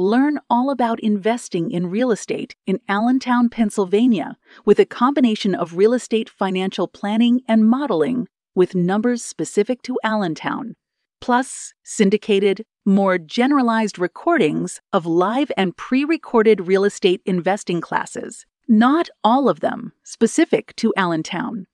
Learn 0.00 0.38
all 0.48 0.70
about 0.70 1.00
investing 1.00 1.72
in 1.72 1.90
real 1.90 2.12
estate 2.12 2.54
in 2.68 2.78
Allentown, 2.88 3.48
Pennsylvania, 3.48 4.38
with 4.64 4.78
a 4.78 4.86
combination 4.86 5.56
of 5.56 5.76
real 5.76 5.92
estate 5.92 6.30
financial 6.30 6.86
planning 6.86 7.40
and 7.48 7.68
modeling 7.68 8.28
with 8.54 8.76
numbers 8.76 9.24
specific 9.24 9.82
to 9.82 9.98
Allentown, 10.04 10.76
plus 11.20 11.74
syndicated, 11.82 12.64
more 12.86 13.18
generalized 13.18 13.98
recordings 13.98 14.80
of 14.92 15.04
live 15.04 15.50
and 15.56 15.76
pre 15.76 16.04
recorded 16.04 16.68
real 16.68 16.84
estate 16.84 17.20
investing 17.26 17.80
classes, 17.80 18.46
not 18.68 19.08
all 19.24 19.48
of 19.48 19.58
them 19.58 19.90
specific 20.04 20.76
to 20.76 20.94
Allentown. 20.96 21.66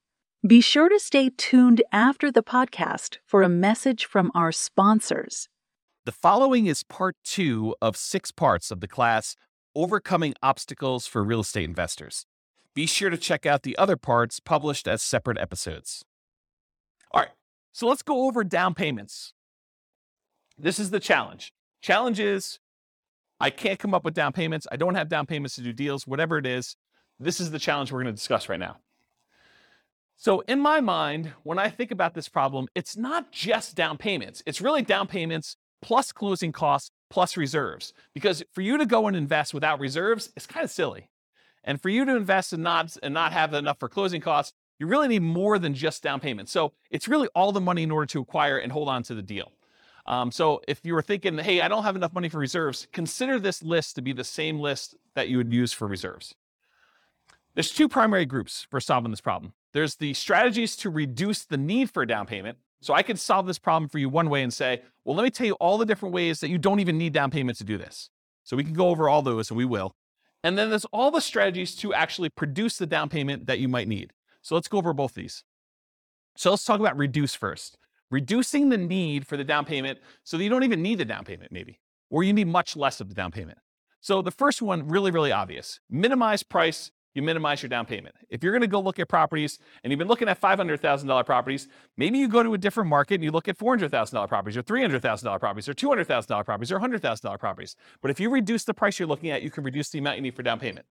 Be 0.46 0.62
sure 0.62 0.88
to 0.88 0.98
stay 0.98 1.30
tuned 1.36 1.82
after 1.92 2.32
the 2.32 2.42
podcast 2.42 3.18
for 3.27 3.42
a 3.42 3.50
message 3.50 4.06
from 4.06 4.32
our 4.34 4.50
sponsors. 4.50 5.50
The 6.06 6.12
following 6.12 6.66
is 6.66 6.82
part 6.82 7.16
two 7.24 7.74
of 7.80 7.96
six 7.96 8.30
parts 8.30 8.70
of 8.70 8.80
the 8.80 8.88
class 8.88 9.36
Overcoming 9.74 10.34
Obstacles 10.42 11.06
for 11.06 11.24
Real 11.24 11.40
Estate 11.40 11.64
Investors. 11.64 12.27
Be 12.74 12.84
sure 12.84 13.08
to 13.08 13.16
check 13.16 13.46
out 13.46 13.62
the 13.62 13.78
other 13.78 13.96
parts 13.96 14.38
published 14.38 14.86
as 14.86 15.00
separate 15.00 15.38
episodes. 15.38 16.05
All 17.10 17.22
right, 17.22 17.30
so 17.72 17.88
let's 17.88 18.02
go 18.02 18.27
over 18.27 18.44
down 18.44 18.75
payments. 18.75 19.32
This 20.58 20.78
is 20.78 20.91
the 20.91 21.00
challenge. 21.00 21.55
Challenge 21.80 22.20
is 22.20 22.58
I 23.41 23.48
can't 23.48 23.78
come 23.78 23.94
up 23.94 24.05
with 24.05 24.12
down 24.12 24.34
payments. 24.34 24.66
I 24.70 24.77
don't 24.77 24.97
have 24.97 25.08
down 25.08 25.25
payments 25.25 25.55
to 25.55 25.62
do 25.62 25.72
deals, 25.72 26.06
whatever 26.06 26.36
it 26.36 26.44
is. 26.44 26.77
This 27.19 27.41
is 27.41 27.50
the 27.50 27.58
challenge 27.58 27.91
we're 27.91 28.02
going 28.02 28.14
to 28.14 28.20
discuss 28.20 28.50
right 28.50 28.60
now. 28.60 28.77
So, 30.16 30.41
in 30.41 30.60
my 30.60 30.82
mind, 30.82 31.32
when 31.44 31.58
I 31.58 31.70
think 31.70 31.91
about 31.91 32.12
this 32.12 32.28
problem, 32.28 32.69
it's 32.75 32.94
not 32.94 33.32
just 33.32 33.75
down 33.75 33.97
payments. 33.97 34.42
It's 34.44 34.60
really 34.60 34.82
down 34.82 35.06
payments 35.06 35.56
plus 35.84 36.12
closing 36.12 36.50
costs 36.50 36.90
plus 37.10 37.36
reserves. 37.36 37.92
Because 38.14 38.42
for 38.52 38.62
you 38.62 38.78
to 38.78 38.86
go 38.86 39.06
and 39.06 39.14
invest 39.14 39.52
without 39.52 39.78
reserves 39.78 40.32
is 40.34 40.46
kind 40.46 40.64
of 40.64 40.70
silly. 40.70 41.10
And 41.62 41.80
for 41.80 41.91
you 41.91 42.06
to 42.06 42.16
invest 42.16 42.54
and 42.54 42.62
not 42.62 42.96
and 43.02 43.12
not 43.12 43.32
have 43.34 43.52
enough 43.52 43.78
for 43.78 43.91
closing 43.91 44.22
costs, 44.22 44.54
you 44.78 44.86
really 44.86 45.08
need 45.08 45.22
more 45.22 45.58
than 45.58 45.74
just 45.74 46.02
down 46.02 46.20
payment. 46.20 46.48
So 46.48 46.72
it's 46.91 47.06
really 47.06 47.28
all 47.34 47.52
the 47.52 47.60
money 47.60 47.82
in 47.82 47.91
order 47.91 48.06
to 48.06 48.20
acquire 48.20 48.56
and 48.56 48.72
hold 48.72 48.88
on 48.88 49.02
to 49.04 49.14
the 49.14 49.22
deal. 49.22 49.52
Um, 50.06 50.32
so 50.32 50.62
if 50.66 50.80
you 50.84 50.94
were 50.94 51.02
thinking, 51.02 51.38
hey, 51.38 51.60
I 51.60 51.68
don't 51.68 51.84
have 51.84 51.96
enough 51.96 52.14
money 52.14 52.28
for 52.30 52.38
reserves, 52.38 52.88
consider 52.92 53.38
this 53.38 53.62
list 53.62 53.94
to 53.96 54.02
be 54.02 54.12
the 54.12 54.24
same 54.24 54.58
list 54.58 54.96
that 55.14 55.28
you 55.28 55.36
would 55.36 55.52
use 55.52 55.72
for 55.72 55.86
reserves. 55.86 56.34
There's 57.54 57.70
two 57.70 57.88
primary 57.88 58.26
groups 58.26 58.66
for 58.70 58.80
solving 58.80 59.10
this 59.10 59.20
problem. 59.20 59.52
There's 59.72 59.96
the 59.96 60.14
strategies 60.14 60.76
to 60.76 60.91
reduce 60.91 61.44
the 61.44 61.56
need 61.56 61.91
for 61.91 62.02
a 62.02 62.06
down 62.06 62.26
payment, 62.26 62.58
so 62.84 62.92
I 62.92 63.02
could 63.02 63.18
solve 63.18 63.46
this 63.46 63.58
problem 63.58 63.88
for 63.88 63.96
you 63.96 64.10
one 64.10 64.28
way 64.28 64.42
and 64.42 64.52
say, 64.52 64.82
well, 65.06 65.16
let 65.16 65.24
me 65.24 65.30
tell 65.30 65.46
you 65.46 65.54
all 65.54 65.78
the 65.78 65.86
different 65.86 66.14
ways 66.14 66.40
that 66.40 66.50
you 66.50 66.58
don't 66.58 66.80
even 66.80 66.98
need 66.98 67.14
down 67.14 67.30
payment 67.30 67.56
to 67.56 67.64
do 67.64 67.78
this. 67.78 68.10
So 68.42 68.58
we 68.58 68.62
can 68.62 68.74
go 68.74 68.91
over 68.91 69.08
all 69.08 69.22
those 69.22 69.48
and 69.48 69.56
we 69.56 69.64
will. 69.64 69.96
And 70.42 70.58
then 70.58 70.68
there's 70.68 70.84
all 70.92 71.10
the 71.10 71.22
strategies 71.22 71.74
to 71.76 71.94
actually 71.94 72.28
produce 72.28 72.76
the 72.76 72.84
down 72.84 73.08
payment 73.08 73.46
that 73.46 73.58
you 73.58 73.68
might 73.68 73.88
need. 73.88 74.12
So 74.42 74.54
let's 74.54 74.68
go 74.68 74.76
over 74.76 74.92
both 74.92 75.14
these. 75.14 75.44
So 76.36 76.50
let's 76.50 76.66
talk 76.66 76.78
about 76.78 76.98
reduce 76.98 77.34
first. 77.34 77.78
Reducing 78.10 78.69
the 78.69 78.76
need 78.76 79.26
for 79.26 79.38
the 79.38 79.44
down 79.44 79.64
payment 79.64 79.98
so 80.22 80.36
that 80.36 80.44
you 80.44 80.50
don't 80.50 80.64
even 80.64 80.82
need 80.82 80.98
the 80.98 81.06
down 81.06 81.25
payment, 81.25 81.53
maybe, 81.53 81.80
or 82.10 82.22
you 82.22 82.34
need 82.34 82.48
much 82.48 82.76
less 82.76 83.00
of 83.00 83.09
the 83.09 83.14
down 83.14 83.32
payment. 83.32 83.56
So 84.03 84.20
the 84.20 84.30
first 84.30 84.60
one, 84.60 84.88
really, 84.88 85.10
really 85.10 85.32
obvious 85.32 85.80
minimize 85.88 86.42
price 86.42 86.91
you 87.14 87.22
minimize 87.22 87.62
your 87.62 87.69
down 87.69 87.86
payment. 87.86 88.14
If 88.28 88.42
you're 88.42 88.52
going 88.52 88.62
to 88.62 88.69
go 88.69 88.80
look 88.80 88.98
at 88.98 89.08
properties 89.08 89.58
and 89.82 89.91
you've 89.91 89.98
been 89.98 90.08
looking 90.08 90.28
at 90.28 90.41
$500,000 90.41 91.26
properties, 91.26 91.69
maybe 91.97 92.19
you 92.19 92.28
go 92.28 92.42
to 92.42 92.54
a 92.54 92.58
different 92.58 92.91
market 92.91 93.14
and 93.14 93.25
you 93.25 93.30
look 93.30 93.48
at 93.48 93.56
$400,000 93.56 94.28
properties 94.28 94.56
or 94.56 94.62
$300,000 94.62 95.41
properties 95.41 95.69
or 95.69 95.74
$200,000 95.74 96.44
properties 96.44 96.72
or 96.72 96.80
$100,000 96.80 97.38
properties. 97.38 97.76
But 98.03 98.10
if 98.10 98.20
you 98.20 98.30
reduce 98.30 98.64
the 98.64 98.74
price 98.74 98.98
you're 98.98 99.08
looking 99.08 99.30
at, 99.30 99.42
you 99.42 99.50
can 99.50 99.64
reduce 99.64 99.91
the 99.91 99.98
amount 99.98 100.16
you 100.16 100.22
need 100.22 100.34
for 100.34 100.42
down 100.42 100.58
payment. 100.58 100.86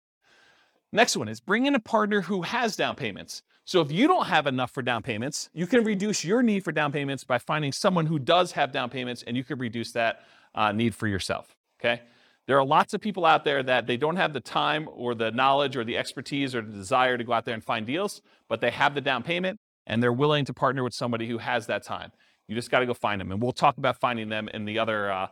Next 0.93 1.16
one 1.16 1.28
is 1.28 1.41
bring 1.41 1.66
in 1.66 1.75
a 1.75 1.81
partner 1.81 2.21
who 2.21 2.43
has 2.43 2.77
down 2.77 2.94
payments. 2.94 3.43
So 3.65 3.81
if 3.81 3.91
you 3.91 4.06
don't 4.06 4.27
have 4.27 4.47
enough 4.47 4.72
for 4.72 4.82
down 4.82 5.03
payments, 5.03 5.49
you 5.55 5.66
can 5.66 5.84
reduce 5.84 6.25
your 6.25 6.43
need 6.43 6.65
for 6.65 6.72
down 6.72 6.93
payments 6.93 7.25
by 7.25 7.38
finding 7.38 7.72
someone 7.72 8.06
who 8.06 8.19
does 8.19 8.53
have 8.53 8.72
down 8.72 8.91
payments 8.91 9.22
and 9.27 9.37
you 9.37 9.44
can 9.44 9.59
reduce 9.59 9.93
that 9.93 10.25
uh, 10.55 10.72
need 10.72 10.94
for 10.94 11.06
yourself. 11.06 11.56
Okay? 11.81 12.03
There 12.47 12.59
are 12.59 12.65
lots 12.65 12.93
of 12.93 13.01
people 13.01 13.25
out 13.25 13.45
there 13.45 13.63
that 13.63 13.87
they 13.87 13.97
don't 13.97 14.17
have 14.17 14.33
the 14.33 14.41
time 14.41 14.89
or 14.93 15.15
the 15.15 15.31
knowledge 15.31 15.77
or 15.77 15.85
the 15.85 15.97
expertise 15.97 16.55
or 16.55 16.63
the 16.63 16.73
desire 16.73 17.17
to 17.17 17.25
go 17.25 17.33
out 17.33 17.45
there 17.45 17.55
and 17.55 17.63
find 17.63 17.87
deals, 17.87 18.21
but 18.49 18.61
they 18.61 18.71
have 18.71 18.95
the 18.95 19.01
down 19.01 19.23
payment 19.23 19.61
and 19.87 20.03
they're 20.03 20.13
willing 20.13 20.45
to 20.45 20.55
partner 20.55 20.83
with 20.83 20.95
somebody 20.95 21.29
who 21.29 21.39
has 21.39 21.67
that 21.67 21.83
time. 21.83 22.13
You 22.49 22.55
just 22.55 22.71
got 22.71 22.81
to 22.81 22.87
go 22.87 22.95
find 22.95 23.21
them, 23.21 23.31
and 23.33 23.41
we'll 23.41 23.53
talk 23.53 23.79
about 23.79 23.99
finding 24.01 24.29
them 24.29 24.49
in 24.49 24.65
the 24.65 24.79
other 24.79 25.11
uh, 25.11 25.29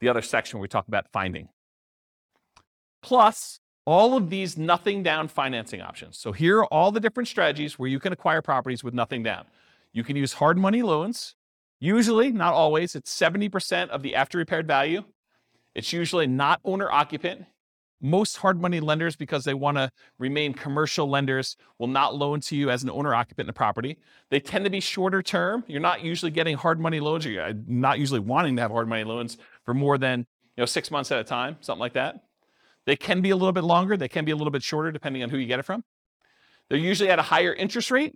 the 0.00 0.08
other 0.08 0.22
section 0.22 0.58
where 0.58 0.62
we 0.62 0.68
talk 0.68 0.88
about 0.88 1.06
finding. 1.12 1.48
Plus, 3.02 3.60
all 3.84 4.16
of 4.16 4.30
these 4.30 4.56
nothing 4.56 5.02
down 5.02 5.28
financing 5.28 5.80
options. 5.80 6.18
So 6.18 6.32
here 6.32 6.60
are 6.60 6.66
all 6.66 6.90
the 6.90 7.00
different 7.00 7.28
strategies 7.28 7.78
where 7.78 7.88
you 7.88 8.00
can 8.00 8.12
acquire 8.12 8.40
properties 8.40 8.82
with 8.82 8.94
nothing 8.94 9.22
down. 9.22 9.44
You 9.92 10.02
can 10.02 10.16
use 10.16 10.32
hard 10.32 10.58
money 10.58 10.82
loans. 10.82 11.34
Usually, 11.80 12.32
not 12.32 12.54
always, 12.54 12.94
it's 12.94 13.14
70% 13.14 13.90
of 13.90 14.02
the 14.02 14.14
after 14.14 14.38
repaired 14.38 14.66
value. 14.66 15.04
It's 15.74 15.92
usually 15.92 16.26
not 16.26 16.60
owner 16.64 16.90
occupant. 16.90 17.46
Most 18.00 18.36
hard 18.36 18.60
money 18.60 18.80
lenders, 18.80 19.16
because 19.16 19.44
they 19.44 19.54
want 19.54 19.78
to 19.78 19.90
remain 20.18 20.52
commercial 20.52 21.08
lenders, 21.08 21.56
will 21.78 21.86
not 21.86 22.14
loan 22.14 22.40
to 22.40 22.56
you 22.56 22.68
as 22.68 22.82
an 22.82 22.90
owner 22.90 23.14
occupant 23.14 23.44
in 23.44 23.46
the 23.46 23.54
property. 23.54 23.98
They 24.30 24.40
tend 24.40 24.64
to 24.64 24.70
be 24.70 24.80
shorter 24.80 25.22
term. 25.22 25.64
You're 25.66 25.80
not 25.80 26.02
usually 26.02 26.30
getting 26.30 26.56
hard 26.56 26.78
money 26.78 27.00
loans, 27.00 27.24
you're 27.24 27.42
uh, 27.42 27.54
not 27.66 27.98
usually 27.98 28.20
wanting 28.20 28.56
to 28.56 28.62
have 28.62 28.70
hard 28.70 28.88
money 28.88 29.04
loans 29.04 29.38
for 29.64 29.72
more 29.72 29.96
than 29.96 30.20
you 30.20 30.62
know 30.62 30.66
six 30.66 30.90
months 30.90 31.10
at 31.12 31.18
a 31.18 31.24
time, 31.24 31.56
something 31.60 31.80
like 31.80 31.94
that. 31.94 32.24
They 32.86 32.96
can 32.96 33.22
be 33.22 33.30
a 33.30 33.36
little 33.36 33.52
bit 33.52 33.64
longer. 33.64 33.96
They 33.96 34.08
can 34.08 34.24
be 34.24 34.32
a 34.32 34.36
little 34.36 34.50
bit 34.50 34.62
shorter, 34.62 34.92
depending 34.92 35.22
on 35.22 35.30
who 35.30 35.38
you 35.38 35.46
get 35.46 35.58
it 35.58 35.64
from. 35.64 35.82
They're 36.68 36.78
usually 36.78 37.10
at 37.10 37.18
a 37.18 37.22
higher 37.22 37.54
interest 37.54 37.90
rate, 37.90 38.14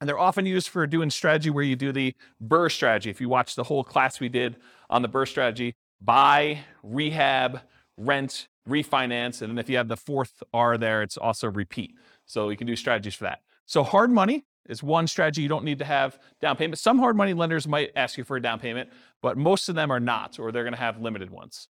and 0.00 0.08
they're 0.08 0.18
often 0.18 0.46
used 0.46 0.68
for 0.68 0.86
doing 0.86 1.10
strategy 1.10 1.50
where 1.50 1.64
you 1.64 1.76
do 1.76 1.92
the 1.92 2.14
BRRRR 2.44 2.70
strategy. 2.70 3.10
If 3.10 3.20
you 3.20 3.28
watch 3.28 3.54
the 3.54 3.64
whole 3.64 3.84
class 3.84 4.20
we 4.20 4.28
did 4.28 4.56
on 4.90 5.02
the 5.02 5.08
BRRRR 5.08 5.28
strategy, 5.28 5.76
buy, 6.04 6.60
rehab, 6.82 7.60
rent, 7.96 8.48
refinance. 8.68 9.42
And 9.42 9.50
then 9.50 9.58
if 9.58 9.68
you 9.68 9.76
have 9.76 9.88
the 9.88 9.96
fourth 9.96 10.42
R 10.52 10.78
there, 10.78 11.02
it's 11.02 11.16
also 11.16 11.50
repeat. 11.50 11.94
So 12.26 12.48
you 12.50 12.56
can 12.56 12.66
do 12.66 12.76
strategies 12.76 13.14
for 13.14 13.24
that. 13.24 13.40
So 13.66 13.82
hard 13.82 14.10
money 14.10 14.44
is 14.68 14.82
one 14.82 15.06
strategy 15.06 15.42
you 15.42 15.48
don't 15.48 15.64
need 15.64 15.78
to 15.78 15.84
have 15.84 16.18
down 16.40 16.56
payment. 16.56 16.78
Some 16.78 16.98
hard 16.98 17.16
money 17.16 17.34
lenders 17.34 17.66
might 17.66 17.90
ask 17.96 18.16
you 18.16 18.24
for 18.24 18.36
a 18.36 18.42
down 18.42 18.60
payment, 18.60 18.90
but 19.20 19.36
most 19.36 19.68
of 19.68 19.74
them 19.74 19.90
are 19.90 20.00
not, 20.00 20.38
or 20.38 20.52
they're 20.52 20.62
going 20.62 20.74
to 20.74 20.78
have 20.78 21.00
limited 21.00 21.30
ones. 21.30 21.68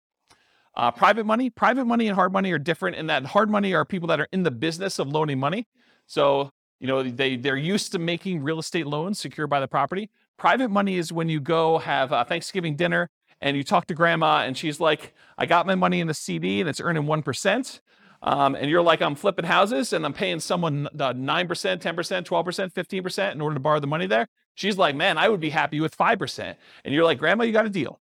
Uh, 0.77 0.91
private 0.91 1.27
money, 1.27 1.51
private 1.51 1.85
money 1.85 2.07
and 2.07 2.15
hard 2.15 2.33
money 2.33 2.53
are 2.53 2.59
different 2.59 2.97
in 2.97 3.07
that 3.09 3.25
hard 3.27 3.51
money 3.51 3.75
are 3.75 3.85
people 3.85 4.09
that 4.09 4.21
are 4.21 4.29
in 4.33 4.43
the 4.43 4.51
business 4.51 4.99
of 4.99 5.09
loaning 5.09 5.39
money. 5.39 5.67
So, 6.07 6.51
you 6.79 6.87
know, 6.87 7.03
they, 7.03 7.37
they're 7.37 7.57
used 7.57 7.93
to 7.93 7.99
making 7.99 8.43
real 8.43 8.59
estate 8.59 8.87
loans 8.87 9.19
secured 9.19 9.51
by 9.51 9.61
the 9.61 9.69
property. 9.69 10.09
Private 10.39 10.71
money 10.71 10.97
is 10.97 11.13
when 11.13 11.29
you 11.29 11.41
go 11.41 11.79
have 11.79 12.13
a 12.13 12.25
Thanksgiving 12.25 12.77
dinner 12.77 13.11
and 13.41 13.57
you 13.57 13.63
talk 13.63 13.87
to 13.87 13.95
grandma 13.95 14.43
and 14.45 14.57
she's 14.57 14.81
like, 14.81 15.15
I 15.37 15.47
got 15.47 15.67
my 15.67 15.75
money 15.75 16.01
in 16.01 16.07
the 16.07 16.15
CD 16.15 16.61
and 16.61 16.69
it's 16.69 16.81
earning 16.81 17.05
1%. 17.05 17.81
Um, 18.21 18.57
and 18.57 18.69
you're 18.69 18.83
like, 18.83 19.01
I'm 19.01 19.15
flipping 19.15 19.45
houses 19.45 19.93
and 19.93 20.05
I'm 20.05 20.13
paying 20.13 20.41
someone 20.41 20.89
9%, 20.95 21.17
10%, 21.17 21.79
12%, 21.79 22.73
15% 22.73 23.33
in 23.33 23.41
order 23.41 23.55
to 23.55 23.61
borrow 23.61 23.79
the 23.79 23.87
money 23.87 24.07
there. 24.07 24.27
She's 24.55 24.77
like, 24.77 24.97
man, 24.97 25.19
I 25.19 25.29
would 25.29 25.41
be 25.41 25.51
happy 25.51 25.81
with 25.81 25.97
5%. 25.97 26.57
And 26.85 26.95
you're 26.95 27.05
like, 27.05 27.19
grandma, 27.19 27.45
you 27.45 27.53
got 27.53 27.67
a 27.67 27.71
deal. 27.71 28.01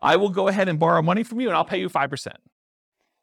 I 0.00 0.16
will 0.16 0.28
go 0.28 0.48
ahead 0.48 0.68
and 0.68 0.78
borrow 0.78 1.02
money 1.02 1.24
from 1.24 1.40
you 1.40 1.48
and 1.48 1.56
I'll 1.56 1.64
pay 1.64 1.80
you 1.80 1.88
5%. 1.88 2.28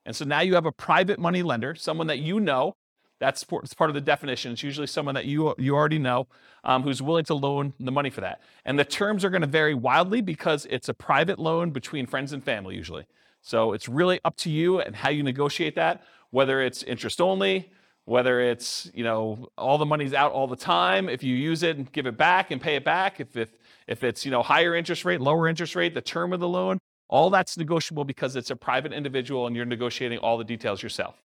And 0.05 0.15
so 0.15 0.25
now 0.25 0.41
you 0.41 0.55
have 0.55 0.65
a 0.65 0.71
private 0.71 1.19
money 1.19 1.43
lender, 1.43 1.75
someone 1.75 2.07
that 2.07 2.19
you 2.19 2.39
know 2.39 2.75
that's 3.21 3.43
part 3.43 3.89
of 3.89 3.93
the 3.93 4.01
definition. 4.01 4.51
It's 4.51 4.63
usually 4.63 4.87
someone 4.87 5.13
that 5.13 5.25
you, 5.25 5.53
you 5.59 5.75
already 5.75 5.99
know 5.99 6.27
um, 6.63 6.81
who's 6.81 7.03
willing 7.03 7.23
to 7.25 7.35
loan 7.35 7.73
the 7.79 7.91
money 7.91 8.09
for 8.09 8.21
that. 8.21 8.41
And 8.65 8.79
the 8.79 8.83
terms 8.83 9.23
are 9.23 9.29
going 9.29 9.43
to 9.43 9.47
vary 9.47 9.75
wildly 9.75 10.21
because 10.21 10.65
it's 10.71 10.89
a 10.89 10.93
private 10.95 11.37
loan 11.37 11.69
between 11.69 12.07
friends 12.07 12.33
and 12.33 12.43
family 12.43 12.75
usually. 12.75 13.05
So 13.43 13.73
it's 13.73 13.87
really 13.87 14.19
up 14.25 14.37
to 14.37 14.49
you 14.49 14.79
and 14.79 14.95
how 14.95 15.11
you 15.11 15.21
negotiate 15.21 15.75
that, 15.75 16.03
whether 16.31 16.61
it's 16.61 16.81
interest 16.81 17.21
only, 17.21 17.71
whether 18.05 18.41
it's, 18.41 18.89
you 18.91 19.03
know, 19.03 19.49
all 19.55 19.77
the 19.77 19.85
money's 19.85 20.15
out 20.15 20.31
all 20.31 20.47
the 20.47 20.55
time. 20.55 21.07
If 21.07 21.21
you 21.21 21.35
use 21.35 21.61
it 21.61 21.77
and 21.77 21.91
give 21.91 22.07
it 22.07 22.17
back 22.17 22.49
and 22.49 22.59
pay 22.59 22.75
it 22.75 22.83
back, 22.83 23.19
if, 23.19 23.37
if, 23.37 23.51
if 23.87 24.03
it's, 24.03 24.25
you 24.25 24.31
know, 24.31 24.41
higher 24.41 24.75
interest 24.75 25.05
rate, 25.05 25.21
lower 25.21 25.47
interest 25.47 25.75
rate, 25.75 25.93
the 25.93 26.01
term 26.01 26.33
of 26.33 26.39
the 26.39 26.49
loan, 26.49 26.79
all 27.07 27.29
that's 27.29 27.55
negotiable 27.55 28.03
because 28.03 28.35
it's 28.35 28.49
a 28.49 28.55
private 28.55 28.93
individual 28.93 29.45
and 29.45 29.55
you're 29.55 29.65
negotiating 29.65 30.17
all 30.17 30.39
the 30.39 30.43
details 30.43 30.81
yourself. 30.81 31.21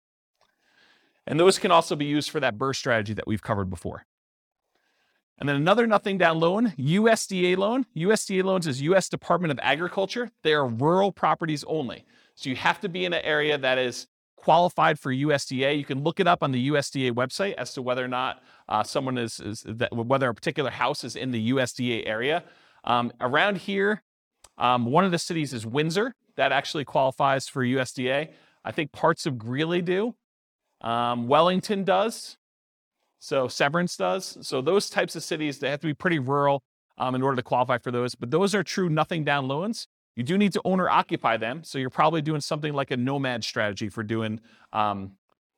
And 1.26 1.40
those 1.40 1.58
can 1.58 1.70
also 1.70 1.96
be 1.96 2.04
used 2.04 2.30
for 2.30 2.40
that 2.40 2.56
BRRRR 2.56 2.76
strategy 2.76 3.14
that 3.14 3.26
we've 3.26 3.42
covered 3.42 3.68
before. 3.68 4.06
And 5.38 5.48
then 5.48 5.56
another 5.56 5.86
nothing 5.86 6.16
down 6.16 6.40
loan, 6.40 6.72
USDA 6.78 7.56
loan. 7.56 7.84
USDA 7.96 8.42
loans 8.42 8.66
is 8.66 8.80
US 8.82 9.08
Department 9.08 9.52
of 9.52 9.58
Agriculture. 9.62 10.30
They 10.42 10.54
are 10.54 10.66
rural 10.66 11.12
properties 11.12 11.64
only. 11.64 12.04
So 12.34 12.48
you 12.48 12.56
have 12.56 12.80
to 12.80 12.88
be 12.88 13.04
in 13.04 13.12
an 13.12 13.22
area 13.22 13.58
that 13.58 13.76
is 13.76 14.06
qualified 14.36 14.98
for 14.98 15.12
USDA. 15.12 15.76
You 15.76 15.84
can 15.84 16.02
look 16.02 16.20
it 16.20 16.26
up 16.26 16.42
on 16.42 16.52
the 16.52 16.70
USDA 16.70 17.12
website 17.12 17.54
as 17.54 17.74
to 17.74 17.82
whether 17.82 18.04
or 18.04 18.08
not 18.08 18.42
uh, 18.68 18.82
someone 18.82 19.18
is, 19.18 19.40
is 19.40 19.64
that, 19.66 19.94
whether 19.94 20.28
a 20.28 20.34
particular 20.34 20.70
house 20.70 21.04
is 21.04 21.16
in 21.16 21.32
the 21.32 21.50
USDA 21.50 22.06
area. 22.06 22.44
Um, 22.84 23.12
around 23.20 23.58
here, 23.58 24.02
um, 24.56 24.86
one 24.86 25.04
of 25.04 25.10
the 25.10 25.18
cities 25.18 25.52
is 25.52 25.66
Windsor. 25.66 26.14
That 26.36 26.52
actually 26.52 26.84
qualifies 26.84 27.48
for 27.48 27.64
USDA. 27.64 28.30
I 28.64 28.72
think 28.72 28.92
parts 28.92 29.26
of 29.26 29.36
Greeley 29.38 29.82
do. 29.82 30.14
Um, 30.86 31.26
Wellington 31.26 31.82
does. 31.82 32.38
So 33.18 33.48
Severance 33.48 33.96
does. 33.96 34.38
So 34.42 34.62
those 34.62 34.88
types 34.88 35.16
of 35.16 35.24
cities, 35.24 35.58
they 35.58 35.68
have 35.68 35.80
to 35.80 35.86
be 35.86 35.94
pretty 35.94 36.20
rural 36.20 36.62
um, 36.96 37.16
in 37.16 37.22
order 37.22 37.36
to 37.36 37.42
qualify 37.42 37.78
for 37.78 37.90
those. 37.90 38.14
But 38.14 38.30
those 38.30 38.54
are 38.54 38.62
true 38.62 38.88
nothing 38.88 39.24
down 39.24 39.48
loans. 39.48 39.88
You 40.14 40.22
do 40.22 40.38
need 40.38 40.52
to 40.52 40.62
owner 40.64 40.88
occupy 40.88 41.38
them. 41.38 41.64
So 41.64 41.78
you're 41.78 41.90
probably 41.90 42.22
doing 42.22 42.40
something 42.40 42.72
like 42.72 42.92
a 42.92 42.96
nomad 42.96 43.42
strategy 43.42 43.88
for 43.88 44.04
doing 44.04 44.40
um, 44.72 45.12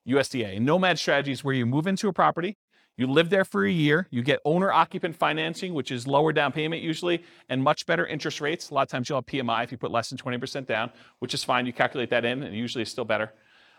USDA. 0.08 0.56
A 0.56 0.60
nomad 0.60 0.98
strategy 0.98 1.32
is 1.32 1.44
where 1.44 1.54
you 1.54 1.66
move 1.66 1.86
into 1.86 2.08
a 2.08 2.12
property, 2.12 2.56
you 2.96 3.06
live 3.06 3.30
there 3.30 3.44
for 3.44 3.64
a 3.64 3.70
year, 3.70 4.08
you 4.10 4.22
get 4.22 4.40
owner 4.44 4.72
occupant 4.72 5.14
financing, 5.14 5.72
which 5.72 5.92
is 5.92 6.08
lower 6.08 6.32
down 6.32 6.50
payment 6.50 6.82
usually, 6.82 7.22
and 7.48 7.62
much 7.62 7.86
better 7.86 8.04
interest 8.04 8.40
rates. 8.40 8.70
A 8.70 8.74
lot 8.74 8.82
of 8.82 8.88
times 8.88 9.08
you'll 9.08 9.18
have 9.18 9.26
PMI 9.26 9.62
if 9.62 9.70
you 9.70 9.78
put 9.78 9.92
less 9.92 10.08
than 10.08 10.18
20% 10.18 10.66
down, 10.66 10.90
which 11.20 11.32
is 11.32 11.44
fine. 11.44 11.64
You 11.64 11.72
calculate 11.72 12.10
that 12.10 12.24
in, 12.24 12.42
and 12.42 12.56
usually 12.56 12.82
it's 12.82 12.90
still 12.90 13.04
better. 13.04 13.32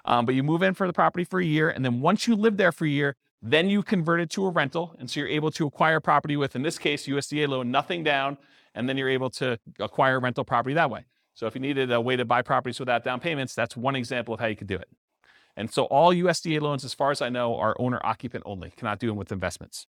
Um, 0.10 0.26
but 0.26 0.34
you 0.36 0.44
move 0.44 0.64
in 0.64 0.74
for 0.74 0.88
the 0.88 0.94
property 0.94 1.24
for 1.24 1.40
a 1.40 1.46
year, 1.46 1.70
and 1.70 1.86
then 1.86 2.02
once 2.02 2.28
you 2.28 2.36
live 2.36 2.58
there 2.58 2.72
for 2.72 2.86
a 2.86 2.90
year, 2.90 3.16
then 3.42 3.70
you 3.70 3.84
convert 3.84 4.20
it 4.20 4.30
to 4.32 4.46
a 4.46 4.50
rental. 4.50 4.96
And 5.00 5.10
so 5.10 5.20
you're 5.20 5.30
able 5.30 5.52
to 5.52 5.68
acquire 5.68 6.00
property 6.00 6.36
with, 6.36 6.56
in 6.56 6.64
this 6.64 6.78
case, 6.78 7.08
USDA 7.08 7.48
loan, 7.48 7.72
nothing 7.72 8.04
down. 8.04 8.38
And 8.76 8.90
then 8.90 8.98
you're 8.98 9.10
able 9.10 9.30
to 9.32 9.58
acquire 9.80 10.20
rental 10.20 10.44
property 10.44 10.74
that 10.76 10.90
way. 10.90 11.06
So 11.36 11.48
if 11.48 11.56
you 11.56 11.62
needed 11.62 11.92
a 11.92 12.02
way 12.02 12.16
to 12.16 12.26
buy 12.26 12.42
properties 12.42 12.80
without 12.80 13.04
down 13.04 13.20
payments, 13.20 13.56
that's 13.56 13.78
one 13.78 13.96
example 13.96 14.34
of 14.34 14.40
how 14.40 14.48
you 14.48 14.56
could 14.56 14.68
do 14.68 14.76
it. 14.76 14.90
And 15.56 15.72
so 15.72 15.86
all 15.86 16.14
USDA 16.14 16.60
loans, 16.60 16.84
as 16.84 16.94
far 16.94 17.12
as 17.12 17.22
I 17.22 17.30
know, 17.30 17.56
are 17.56 17.76
owner 17.80 18.00
occupant 18.04 18.44
only, 18.46 18.72
cannot 18.72 19.00
do 19.00 19.08
them 19.08 19.16
with 19.16 19.32
investments. 19.32 19.88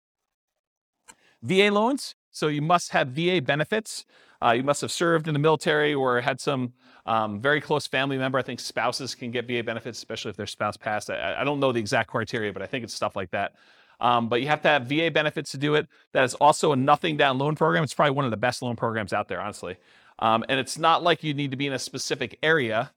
VA 1.42 1.70
loans, 1.72 2.16
so 2.32 2.48
you 2.48 2.62
must 2.62 2.92
have 2.92 3.10
VA 3.10 3.42
benefits. 3.42 4.06
Uh, 4.44 4.52
you 4.52 4.64
must 4.64 4.82
have 4.82 4.92
served 4.92 5.28
in 5.28 5.34
the 5.34 5.40
military 5.40 5.94
or 5.94 6.22
had 6.22 6.40
some 6.40 6.74
um, 7.06 7.40
very 7.40 7.62
close 7.62 7.88
family 7.88 8.18
member. 8.18 8.38
I 8.38 8.42
think 8.42 8.60
spouses 8.60 9.16
can 9.16 9.32
get 9.32 9.48
VA 9.48 9.64
benefits, 9.64 9.98
especially 9.98 10.30
if 10.30 10.38
their 10.38 10.48
spouse 10.48 10.78
passed. 10.78 11.10
I, 11.10 11.36
I 11.40 11.44
don't 11.44 11.60
know 11.60 11.72
the 11.72 11.80
exact 11.80 12.10
criteria, 12.10 12.52
but 12.52 12.62
I 12.62 12.66
think 12.66 12.84
it's 12.84 12.94
stuff 12.94 13.16
like 13.16 13.32
that. 13.32 13.54
Um, 14.00 14.28
but 14.28 14.42
you 14.42 14.48
have 14.48 14.62
to 14.64 14.68
have 14.68 14.88
VA 14.88 15.10
benefits 15.10 15.52
to 15.52 15.58
do 15.58 15.76
it. 15.76 15.88
That 16.12 16.24
is 16.24 16.34
also 16.36 16.72
a 16.72 16.76
nothing 16.76 17.18
down 17.18 17.38
loan 17.38 17.56
program. 17.56 17.84
It's 17.84 17.94
probably 17.94 18.12
one 18.12 18.26
of 18.26 18.32
the 18.32 18.38
best 18.38 18.62
loan 18.62 18.76
programs 18.76 19.14
out 19.14 19.28
there, 19.28 19.40
honestly. 19.40 19.78
Um, 20.20 20.44
and 20.50 20.60
it's 20.60 20.78
not 20.78 21.04
like 21.04 21.24
you 21.24 21.34
need 21.34 21.52
to 21.52 21.58
be 21.58 21.68
in 21.68 21.74
a 21.74 21.80
specific 21.80 22.38
area. 22.44 22.92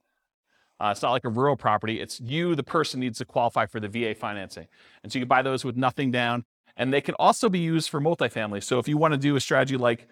Uh, 0.81 0.91
it's 0.93 1.03
not 1.03 1.11
like 1.11 1.25
a 1.25 1.29
rural 1.29 1.57
property. 1.57 2.01
It's 2.01 2.21
you, 2.21 2.55
the 2.55 2.63
person, 2.63 3.01
needs 3.01 3.19
to 3.19 3.25
qualify 3.25 3.67
for 3.67 3.81
the 3.81 3.89
VA 3.89 4.15
financing. 4.15 4.69
And 5.03 5.13
so 5.13 5.19
you 5.19 5.25
can 5.25 5.29
buy 5.29 5.43
those 5.43 5.65
with 5.65 5.77
nothing 5.77 6.11
down. 6.11 6.45
And 6.77 6.93
they 6.93 7.01
can 7.01 7.17
also 7.17 7.49
be 7.49 7.59
used 7.59 7.91
for 7.91 8.01
multifamily. 8.01 8.63
So 8.63 8.79
if 8.79 8.87
you 8.87 8.97
want 8.97 9.13
to 9.13 9.19
do 9.19 9.35
a 9.35 9.41
strategy 9.41 9.77
like 9.77 10.09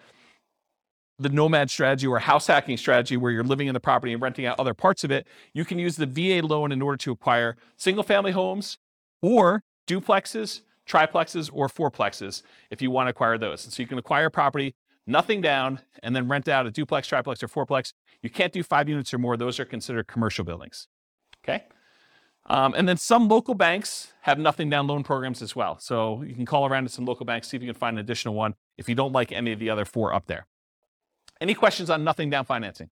the 1.19 1.29
nomad 1.29 1.69
strategy 1.69 2.07
or 2.07 2.19
house 2.19 2.47
hacking 2.47 2.77
strategy 2.77 3.17
where 3.17 3.31
you're 3.31 3.43
living 3.43 3.67
in 3.67 3.73
the 3.73 3.79
property 3.79 4.13
and 4.13 4.21
renting 4.21 4.45
out 4.45 4.59
other 4.59 4.73
parts 4.73 5.03
of 5.03 5.11
it, 5.11 5.27
you 5.53 5.65
can 5.65 5.79
use 5.79 5.95
the 5.95 6.05
VA 6.05 6.45
loan 6.45 6.71
in 6.71 6.81
order 6.81 6.97
to 6.97 7.11
acquire 7.11 7.57
single 7.75 8.03
family 8.03 8.31
homes 8.31 8.77
or 9.21 9.63
duplexes, 9.87 10.61
triplexes, 10.87 11.49
or 11.51 11.67
fourplexes 11.67 12.43
if 12.69 12.81
you 12.81 12.91
want 12.91 13.07
to 13.07 13.09
acquire 13.09 13.37
those. 13.37 13.65
And 13.65 13.73
so 13.73 13.81
you 13.81 13.87
can 13.87 13.97
acquire 13.97 14.29
property, 14.29 14.75
nothing 15.07 15.41
down, 15.41 15.79
and 16.03 16.15
then 16.15 16.27
rent 16.27 16.47
out 16.47 16.67
a 16.67 16.71
duplex, 16.71 17.07
triplex, 17.07 17.41
or 17.41 17.47
fourplex. 17.47 17.93
You 18.21 18.29
can't 18.29 18.53
do 18.53 18.61
five 18.61 18.87
units 18.87 19.13
or 19.13 19.17
more. 19.17 19.37
Those 19.37 19.59
are 19.59 19.65
considered 19.65 20.07
commercial 20.07 20.45
buildings. 20.45 20.87
Okay? 21.43 21.63
Um, 22.45 22.73
and 22.77 22.87
then 22.87 22.97
some 22.97 23.27
local 23.27 23.55
banks 23.55 24.13
have 24.21 24.39
nothing 24.39 24.69
down 24.69 24.87
loan 24.87 25.03
programs 25.03 25.41
as 25.41 25.55
well. 25.55 25.79
So 25.79 26.21
you 26.21 26.33
can 26.33 26.45
call 26.45 26.65
around 26.65 26.83
to 26.83 26.89
some 26.89 27.05
local 27.05 27.25
banks, 27.25 27.49
see 27.49 27.57
if 27.57 27.63
you 27.63 27.67
can 27.67 27.77
find 27.77 27.97
an 27.97 27.99
additional 27.99 28.35
one 28.35 28.55
if 28.77 28.87
you 28.87 28.95
don't 28.95 29.11
like 29.11 29.31
any 29.31 29.51
of 29.51 29.59
the 29.59 29.69
other 29.69 29.83
four 29.83 30.13
up 30.13 30.27
there. 30.27 30.47
Any 31.39 31.53
questions 31.53 31.89
on 31.89 32.03
nothing 32.03 32.29
down 32.29 32.45
financing? 32.45 32.89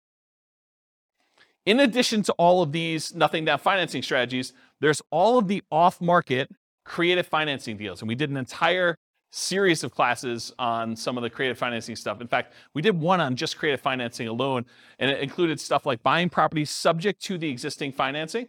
In 1.66 1.80
addition 1.80 2.24
to 2.24 2.34
all 2.34 2.62
of 2.62 2.72
these 2.72 3.16
nothing 3.16 3.46
down 3.46 3.60
financing 3.60 4.02
strategies, 4.02 4.54
there's 4.82 5.02
all 5.12 5.38
of 5.38 5.48
the 5.48 5.64
off 5.72 6.02
market 6.02 6.50
creative 6.84 7.26
financing 7.26 7.78
deals. 7.78 8.02
And 8.02 8.10
we 8.10 8.16
did 8.16 8.30
an 8.30 8.38
entire 8.38 8.98
series 9.32 9.84
of 9.84 9.92
classes 9.92 10.54
on 10.60 10.96
some 10.96 11.18
of 11.18 11.24
the 11.24 11.30
creative 11.30 11.58
financing 11.58 11.96
stuff. 11.96 12.22
In 12.22 12.28
fact, 12.28 12.54
we 12.74 12.82
did 12.82 13.00
one 13.00 13.20
on 13.20 13.36
just 13.36 13.58
creative 13.58 13.82
financing 13.82 14.28
alone, 14.28 14.66
and 15.00 15.10
it 15.10 15.22
included 15.22 15.60
stuff 15.60 15.86
like 15.86 16.04
buying 16.04 16.30
properties 16.30 16.70
subject 16.70 17.22
to 17.24 17.38
the 17.38 17.50
existing 17.50 17.94
financing, 17.94 18.48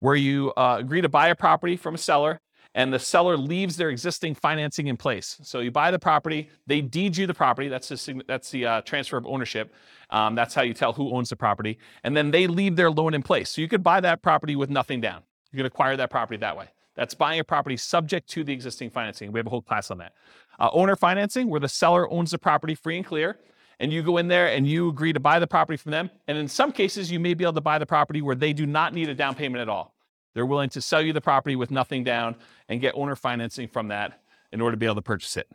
where 0.00 0.16
you 0.16 0.52
uh, 0.56 0.76
agree 0.80 1.00
to 1.00 1.08
buy 1.08 1.28
a 1.28 1.34
property 1.34 1.76
from 1.76 1.94
a 1.94 1.98
seller 1.98 2.40
and 2.74 2.92
the 2.92 2.98
seller 2.98 3.36
leaves 3.36 3.76
their 3.76 3.90
existing 3.90 4.34
financing 4.34 4.88
in 4.88 4.96
place. 4.96 5.38
So 5.42 5.60
you 5.60 5.70
buy 5.70 5.90
the 5.90 5.98
property, 5.98 6.50
they 6.66 6.80
deed 6.80 7.16
you 7.16 7.26
the 7.26 7.34
property. 7.34 7.68
That's 7.68 7.88
the, 7.88 8.22
that's 8.26 8.50
the 8.50 8.66
uh, 8.66 8.80
transfer 8.82 9.16
of 9.16 9.26
ownership. 9.26 9.72
Um, 10.10 10.34
that's 10.34 10.54
how 10.54 10.62
you 10.62 10.74
tell 10.74 10.92
who 10.92 11.14
owns 11.14 11.30
the 11.30 11.36
property. 11.36 11.78
And 12.02 12.16
then 12.16 12.30
they 12.30 12.46
leave 12.46 12.76
their 12.76 12.90
loan 12.90 13.14
in 13.14 13.22
place. 13.22 13.50
So 13.50 13.60
you 13.60 13.68
could 13.68 13.82
buy 13.82 14.00
that 14.00 14.22
property 14.22 14.56
with 14.56 14.70
nothing 14.70 15.00
down. 15.00 15.22
You 15.52 15.58
can 15.58 15.66
acquire 15.66 15.96
that 15.96 16.10
property 16.10 16.36
that 16.38 16.56
way. 16.56 16.68
That's 16.96 17.14
buying 17.14 17.40
a 17.40 17.44
property 17.44 17.76
subject 17.76 18.28
to 18.30 18.44
the 18.44 18.52
existing 18.52 18.90
financing. 18.90 19.32
We 19.32 19.38
have 19.38 19.46
a 19.46 19.50
whole 19.50 19.62
class 19.62 19.90
on 19.90 19.98
that. 19.98 20.12
Uh, 20.58 20.70
owner 20.72 20.94
financing, 20.96 21.48
where 21.48 21.60
the 21.60 21.68
seller 21.68 22.10
owns 22.12 22.30
the 22.30 22.38
property 22.38 22.74
free 22.74 22.96
and 22.96 23.04
clear, 23.04 23.38
and 23.80 23.92
you 23.92 24.02
go 24.02 24.18
in 24.18 24.28
there 24.28 24.46
and 24.46 24.66
you 24.66 24.88
agree 24.88 25.12
to 25.12 25.18
buy 25.18 25.40
the 25.40 25.46
property 25.46 25.76
from 25.76 25.90
them. 25.90 26.10
And 26.28 26.38
in 26.38 26.46
some 26.46 26.70
cases, 26.70 27.10
you 27.10 27.18
may 27.18 27.34
be 27.34 27.44
able 27.44 27.54
to 27.54 27.60
buy 27.60 27.78
the 27.78 27.86
property 27.86 28.22
where 28.22 28.36
they 28.36 28.52
do 28.52 28.66
not 28.66 28.94
need 28.94 29.08
a 29.08 29.14
down 29.14 29.34
payment 29.34 29.60
at 29.60 29.68
all. 29.68 29.93
They're 30.34 30.46
willing 30.46 30.70
to 30.70 30.80
sell 30.80 31.00
you 31.00 31.12
the 31.12 31.20
property 31.20 31.56
with 31.56 31.70
nothing 31.70 32.04
down 32.04 32.36
and 32.68 32.80
get 32.80 32.94
owner 32.96 33.16
financing 33.16 33.68
from 33.68 33.88
that 33.88 34.20
in 34.52 34.60
order 34.60 34.72
to 34.72 34.76
be 34.76 34.86
able 34.86 34.96
to 34.96 35.02
purchase 35.02 35.36
it. 35.36 35.48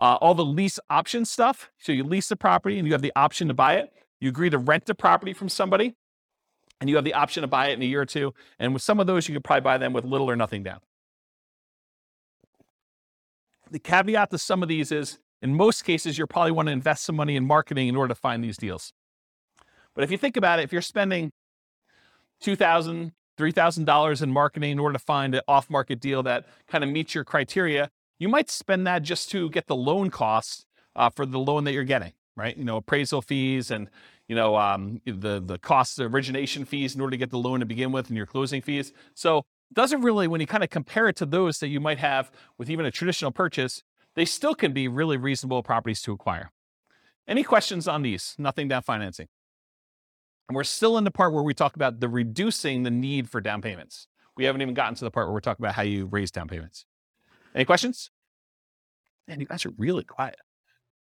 Uh, 0.00 0.16
all 0.20 0.34
the 0.34 0.44
lease 0.44 0.78
option 0.90 1.24
stuff. 1.24 1.70
So 1.78 1.92
you 1.92 2.04
lease 2.04 2.28
the 2.28 2.36
property 2.36 2.78
and 2.78 2.86
you 2.86 2.92
have 2.92 3.02
the 3.02 3.12
option 3.16 3.48
to 3.48 3.54
buy 3.54 3.74
it. 3.74 3.92
You 4.20 4.28
agree 4.28 4.50
to 4.50 4.58
rent 4.58 4.86
the 4.86 4.94
property 4.94 5.32
from 5.32 5.48
somebody 5.48 5.94
and 6.80 6.90
you 6.90 6.96
have 6.96 7.04
the 7.04 7.14
option 7.14 7.42
to 7.42 7.46
buy 7.46 7.68
it 7.68 7.74
in 7.74 7.82
a 7.82 7.86
year 7.86 8.02
or 8.02 8.06
two. 8.06 8.34
And 8.58 8.72
with 8.72 8.82
some 8.82 9.00
of 9.00 9.06
those, 9.06 9.28
you 9.28 9.34
could 9.34 9.44
probably 9.44 9.62
buy 9.62 9.78
them 9.78 9.92
with 9.92 10.04
little 10.04 10.28
or 10.30 10.36
nothing 10.36 10.62
down. 10.62 10.80
The 13.70 13.78
caveat 13.78 14.30
to 14.30 14.38
some 14.38 14.62
of 14.62 14.68
these 14.68 14.92
is 14.92 15.18
in 15.42 15.54
most 15.54 15.82
cases, 15.82 16.16
you'll 16.16 16.28
probably 16.28 16.52
want 16.52 16.66
to 16.68 16.72
invest 16.72 17.04
some 17.04 17.16
money 17.16 17.36
in 17.36 17.46
marketing 17.46 17.88
in 17.88 17.96
order 17.96 18.14
to 18.14 18.20
find 18.20 18.42
these 18.42 18.56
deals. 18.56 18.92
But 19.94 20.04
if 20.04 20.10
you 20.10 20.18
think 20.18 20.36
about 20.36 20.58
it, 20.58 20.62
if 20.62 20.72
you're 20.72 20.82
spending 20.82 21.32
2000 22.40 23.12
$3,000 23.36 24.22
in 24.22 24.30
marketing 24.30 24.72
in 24.72 24.78
order 24.78 24.94
to 24.94 24.98
find 24.98 25.34
an 25.34 25.42
off 25.46 25.70
market 25.70 26.00
deal 26.00 26.22
that 26.22 26.46
kind 26.66 26.82
of 26.82 26.90
meets 26.90 27.14
your 27.14 27.24
criteria, 27.24 27.90
you 28.18 28.28
might 28.28 28.50
spend 28.50 28.86
that 28.86 29.02
just 29.02 29.30
to 29.30 29.50
get 29.50 29.66
the 29.66 29.76
loan 29.76 30.10
costs 30.10 30.64
uh, 30.94 31.10
for 31.10 31.26
the 31.26 31.38
loan 31.38 31.64
that 31.64 31.72
you're 31.72 31.84
getting, 31.84 32.12
right? 32.36 32.56
You 32.56 32.64
know, 32.64 32.78
appraisal 32.78 33.22
fees 33.22 33.70
and, 33.70 33.90
you 34.28 34.34
know, 34.34 34.56
um, 34.56 35.00
the, 35.04 35.42
the 35.44 35.58
cost 35.58 35.98
of 35.98 36.14
origination 36.14 36.64
fees 36.64 36.94
in 36.94 37.00
order 37.00 37.12
to 37.12 37.16
get 37.16 37.30
the 37.30 37.38
loan 37.38 37.60
to 37.60 37.66
begin 37.66 37.92
with 37.92 38.08
and 38.08 38.16
your 38.16 38.26
closing 38.26 38.62
fees. 38.62 38.92
So 39.14 39.44
doesn't 39.72 40.02
really, 40.02 40.28
when 40.28 40.40
you 40.40 40.46
kind 40.46 40.64
of 40.64 40.70
compare 40.70 41.08
it 41.08 41.16
to 41.16 41.26
those 41.26 41.58
that 41.58 41.68
you 41.68 41.80
might 41.80 41.98
have 41.98 42.30
with 42.56 42.70
even 42.70 42.86
a 42.86 42.90
traditional 42.90 43.32
purchase, 43.32 43.82
they 44.14 44.24
still 44.24 44.54
can 44.54 44.72
be 44.72 44.88
really 44.88 45.16
reasonable 45.16 45.62
properties 45.62 46.00
to 46.02 46.12
acquire. 46.12 46.50
Any 47.28 47.42
questions 47.42 47.88
on 47.88 48.02
these? 48.02 48.34
Nothing 48.38 48.68
down 48.68 48.82
financing. 48.82 49.26
And 50.48 50.54
we're 50.54 50.64
still 50.64 50.96
in 50.98 51.04
the 51.04 51.10
part 51.10 51.32
where 51.32 51.42
we 51.42 51.54
talk 51.54 51.76
about 51.76 52.00
the 52.00 52.08
reducing 52.08 52.82
the 52.82 52.90
need 52.90 53.28
for 53.28 53.40
down 53.40 53.62
payments. 53.62 54.06
We 54.36 54.44
haven't 54.44 54.62
even 54.62 54.74
gotten 54.74 54.94
to 54.96 55.04
the 55.04 55.10
part 55.10 55.26
where 55.26 55.34
we're 55.34 55.40
talking 55.40 55.64
about 55.64 55.74
how 55.74 55.82
you 55.82 56.06
raise 56.06 56.30
down 56.30 56.48
payments. 56.48 56.84
Any 57.54 57.64
questions? 57.64 58.10
Man, 59.26 59.40
you 59.40 59.46
guys 59.46 59.66
are 59.66 59.72
really 59.76 60.04
quiet. 60.04 60.36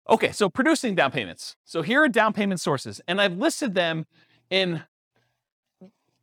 Okay, 0.10 0.32
so 0.32 0.50
producing 0.50 0.96
down 0.96 1.12
payments. 1.12 1.56
So 1.66 1.82
here 1.82 2.02
are 2.02 2.08
down 2.08 2.34
payment 2.34 2.62
sources, 2.62 3.02
and 3.08 3.20
I've 3.20 3.38
listed 3.38 3.76
them 3.76 4.06
in 4.50 4.82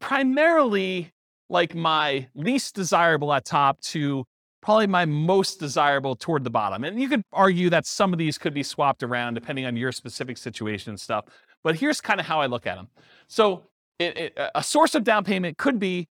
primarily 0.00 1.12
like 1.50 1.74
my 1.74 2.28
least 2.34 2.74
desirable 2.74 3.32
at 3.32 3.44
top 3.44 3.80
to 3.80 4.24
probably 4.62 4.86
my 4.86 5.04
most 5.04 5.60
desirable 5.60 6.16
toward 6.16 6.42
the 6.42 6.50
bottom. 6.50 6.84
And 6.84 7.00
you 7.00 7.08
could 7.08 7.22
argue 7.34 7.68
that 7.68 7.86
some 7.86 8.14
of 8.14 8.18
these 8.18 8.38
could 8.38 8.54
be 8.54 8.62
swapped 8.62 9.02
around 9.02 9.34
depending 9.34 9.66
on 9.66 9.76
your 9.76 9.92
specific 9.92 10.38
situation 10.38 10.90
and 10.90 10.98
stuff. 10.98 11.26
But 11.64 11.76
here's 11.76 12.00
kind 12.00 12.20
of 12.20 12.26
how 12.26 12.40
I 12.40 12.46
look 12.46 12.66
at 12.66 12.76
them. 12.76 12.88
So 13.26 13.64
it, 13.98 14.16
it, 14.16 14.38
a 14.54 14.62
source 14.62 14.94
of 14.94 15.02
down 15.02 15.24
payment 15.24 15.58
could 15.58 15.80
be 15.80 16.08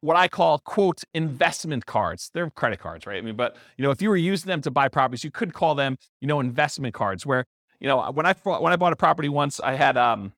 what 0.00 0.16
I 0.16 0.26
call 0.28 0.58
quote 0.58 1.04
investment 1.14 1.86
cards. 1.86 2.30
They're 2.34 2.50
credit 2.50 2.80
cards, 2.80 3.06
right? 3.06 3.18
I 3.18 3.20
mean, 3.20 3.36
but 3.36 3.56
you 3.76 3.84
know, 3.84 3.90
if 3.90 4.02
you 4.02 4.08
were 4.08 4.16
using 4.16 4.48
them 4.48 4.62
to 4.62 4.70
buy 4.70 4.88
properties, 4.88 5.22
you 5.22 5.30
could 5.30 5.52
call 5.52 5.74
them, 5.74 5.96
you 6.20 6.26
know, 6.26 6.40
investment 6.40 6.94
cards. 6.94 7.24
Where 7.24 7.44
you 7.78 7.86
know, 7.86 8.10
when 8.10 8.26
I 8.26 8.32
when 8.42 8.72
I 8.72 8.76
bought 8.76 8.92
a 8.92 8.96
property 8.96 9.28
once, 9.28 9.60
I 9.60 9.74
had 9.74 9.96
um, 9.96 10.32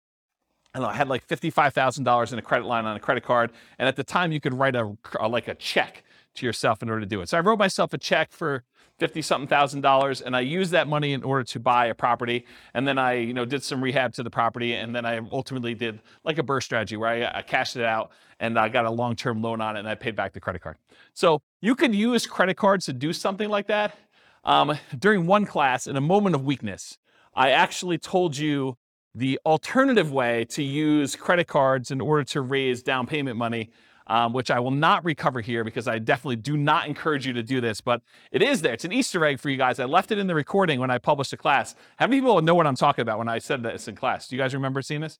I, 0.75 0.81
know, 0.81 0.87
I 0.87 0.95
had 0.95 1.09
like 1.09 1.27
$55,000 1.27 2.33
in 2.33 2.39
a 2.39 2.43
credit 2.43 2.67
line 2.67 2.85
on 2.85 2.97
a 2.97 3.01
credit 3.01 3.25
card. 3.25 3.51
And 3.79 3.89
at 3.89 3.97
the 3.97 4.05
time, 4.05 4.33
you 4.33 4.41
could 4.41 4.55
write 4.55 4.77
a, 4.77 4.97
a, 5.19 5.29
like 5.29 5.49
a 5.49 5.55
check 5.55 6.05
to 6.37 6.47
yourself 6.47 6.83
in 6.83 6.91
order 6.91 7.01
to 7.01 7.07
do 7.07 7.21
it. 7.21 7.29
So 7.29 7.39
I 7.39 7.41
wrote 7.41 7.59
myself 7.59 7.93
a 7.93 7.99
check 7.99 8.33
for 8.33 8.65
50 8.99 9.23
something 9.23 9.49
thousand 9.49 9.81
dollars 9.81 10.21
and 10.21 10.37
I 10.37 10.41
used 10.41 10.73
that 10.73 10.89
money 10.89 11.13
in 11.13 11.23
order 11.23 11.45
to 11.45 11.61
buy 11.61 11.87
a 11.87 11.95
property. 11.95 12.47
And 12.75 12.87
then 12.87 12.99
I, 12.99 13.15
you 13.15 13.33
know, 13.33 13.45
did 13.45 13.63
some 13.63 13.83
rehab 13.83 14.13
to 14.15 14.23
the 14.23 14.31
property. 14.31 14.75
And 14.75 14.95
then 14.95 15.07
I 15.07 15.21
ultimately 15.31 15.75
did 15.75 16.01
like 16.25 16.39
a 16.39 16.43
burst 16.43 16.67
strategy 16.67 16.97
where 16.97 17.09
I, 17.09 17.39
I 17.39 17.43
cashed 17.43 17.77
it 17.77 17.85
out 17.85 18.11
and 18.41 18.59
I 18.59 18.69
got 18.69 18.85
a 18.85 18.91
long 18.91 19.17
term 19.17 19.41
loan 19.41 19.61
on 19.61 19.77
it 19.77 19.81
and 19.81 19.89
I 19.89 19.95
paid 19.95 20.17
back 20.17 20.33
the 20.33 20.41
credit 20.41 20.63
card. 20.63 20.77
So 21.15 21.41
you 21.61 21.75
could 21.75 21.95
use 21.95 22.27
credit 22.27 22.57
cards 22.57 22.87
to 22.87 22.93
do 22.93 23.13
something 23.13 23.49
like 23.49 23.69
that. 23.69 23.97
Um, 24.45 24.79
during 24.99 25.27
one 25.27 25.45
class, 25.45 25.87
in 25.87 25.97
a 25.97 26.01
moment 26.01 26.35
of 26.35 26.45
weakness, 26.45 26.99
I 27.35 27.51
actually 27.51 27.99
told 27.99 28.37
you 28.37 28.77
the 29.15 29.39
alternative 29.45 30.13
way 30.13 30.45
to 30.47 30.63
use 30.63 31.17
credit 31.17 31.47
cards 31.47 31.91
in 31.91 32.01
order 32.01 32.25
to 32.25 32.41
raise 32.41 32.83
down 32.83 33.07
payment 33.07 33.37
money 33.37 33.71
um, 34.09 34.33
which 34.33 34.51
I 34.51 34.59
will 34.59 34.71
not 34.71 35.05
recover 35.05 35.41
here 35.41 35.65
because 35.65 35.87
I 35.87 35.99
definitely 35.99 36.37
do 36.37 36.57
not 36.57 36.89
encourage 36.89 37.27
you 37.27 37.33
to 37.35 37.43
do 37.43 37.61
this, 37.61 37.81
but 37.81 38.03
it 38.33 38.43
is 38.43 38.63
there. 38.63 38.73
It's 38.73 38.85
an 38.85 38.93
Easter 38.93 39.25
egg 39.25 39.39
for 39.39 39.51
you 39.51 39.57
guys. 39.57 39.79
I 39.79 39.85
left 39.85 40.11
it 40.11 40.19
in 40.19 40.27
the 40.27 40.35
recording 40.35 40.81
when 40.81 40.91
I 40.91 40.99
published 40.99 41.31
the 41.31 41.37
class. 41.37 41.75
How 41.99 42.07
many 42.07 42.21
people 42.21 42.41
know 42.43 42.55
what 42.55 42.67
I'm 42.67 42.77
talking 42.77 43.03
about 43.03 43.19
when 43.19 43.29
I 43.29 43.39
said 43.39 43.63
that 43.63 43.75
it's 43.75 43.89
in 43.89 43.95
class? 43.95 44.29
Do 44.29 44.37
you 44.37 44.43
guys 44.43 44.55
remember 44.55 44.83
seeing 44.83 45.03
this? 45.03 45.19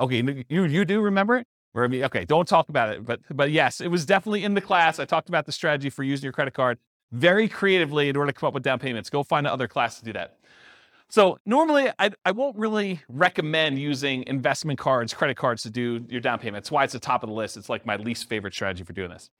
Okay, 0.00 0.44
you 0.48 0.64
you 0.64 0.84
do 0.84 1.00
remember 1.00 1.36
it? 1.36 1.46
Or, 1.74 1.84
I 1.84 1.88
mean, 1.88 2.04
okay, 2.04 2.24
don't 2.24 2.46
talk 2.46 2.68
about 2.68 2.90
it, 2.90 3.04
but 3.04 3.20
but 3.30 3.50
yes, 3.50 3.80
it 3.80 3.88
was 3.88 4.06
definitely 4.06 4.44
in 4.44 4.54
the 4.54 4.60
class. 4.60 4.98
I 4.98 5.04
talked 5.04 5.28
about 5.28 5.46
the 5.46 5.52
strategy 5.52 5.90
for 5.90 6.04
using 6.04 6.24
your 6.24 6.32
credit 6.32 6.54
card 6.54 6.78
very 7.12 7.48
creatively 7.48 8.08
in 8.08 8.16
order 8.16 8.32
to 8.32 8.38
come 8.38 8.48
up 8.48 8.54
with 8.54 8.62
down 8.62 8.78
payments. 8.78 9.10
Go 9.10 9.22
find 9.22 9.46
another 9.46 9.68
class 9.68 9.98
to 9.98 10.04
do 10.04 10.12
that. 10.14 10.36
So 11.14 11.38
normally 11.46 11.92
I, 11.96 12.10
I 12.24 12.32
won't 12.32 12.56
really 12.56 13.00
recommend 13.08 13.78
using 13.78 14.24
investment 14.26 14.80
cards, 14.80 15.14
credit 15.14 15.36
cards 15.36 15.62
to 15.62 15.70
do 15.70 16.04
your 16.08 16.20
down 16.20 16.40
payment. 16.40 16.64
That's 16.64 16.72
why 16.72 16.82
it's 16.82 16.92
the 16.92 16.98
top 16.98 17.22
of 17.22 17.28
the 17.28 17.34
list. 17.36 17.56
It's 17.56 17.68
like 17.68 17.86
my 17.86 17.94
least 17.94 18.28
favorite 18.28 18.52
strategy 18.52 18.82
for 18.82 18.94
doing 18.94 19.10
this. 19.10 19.30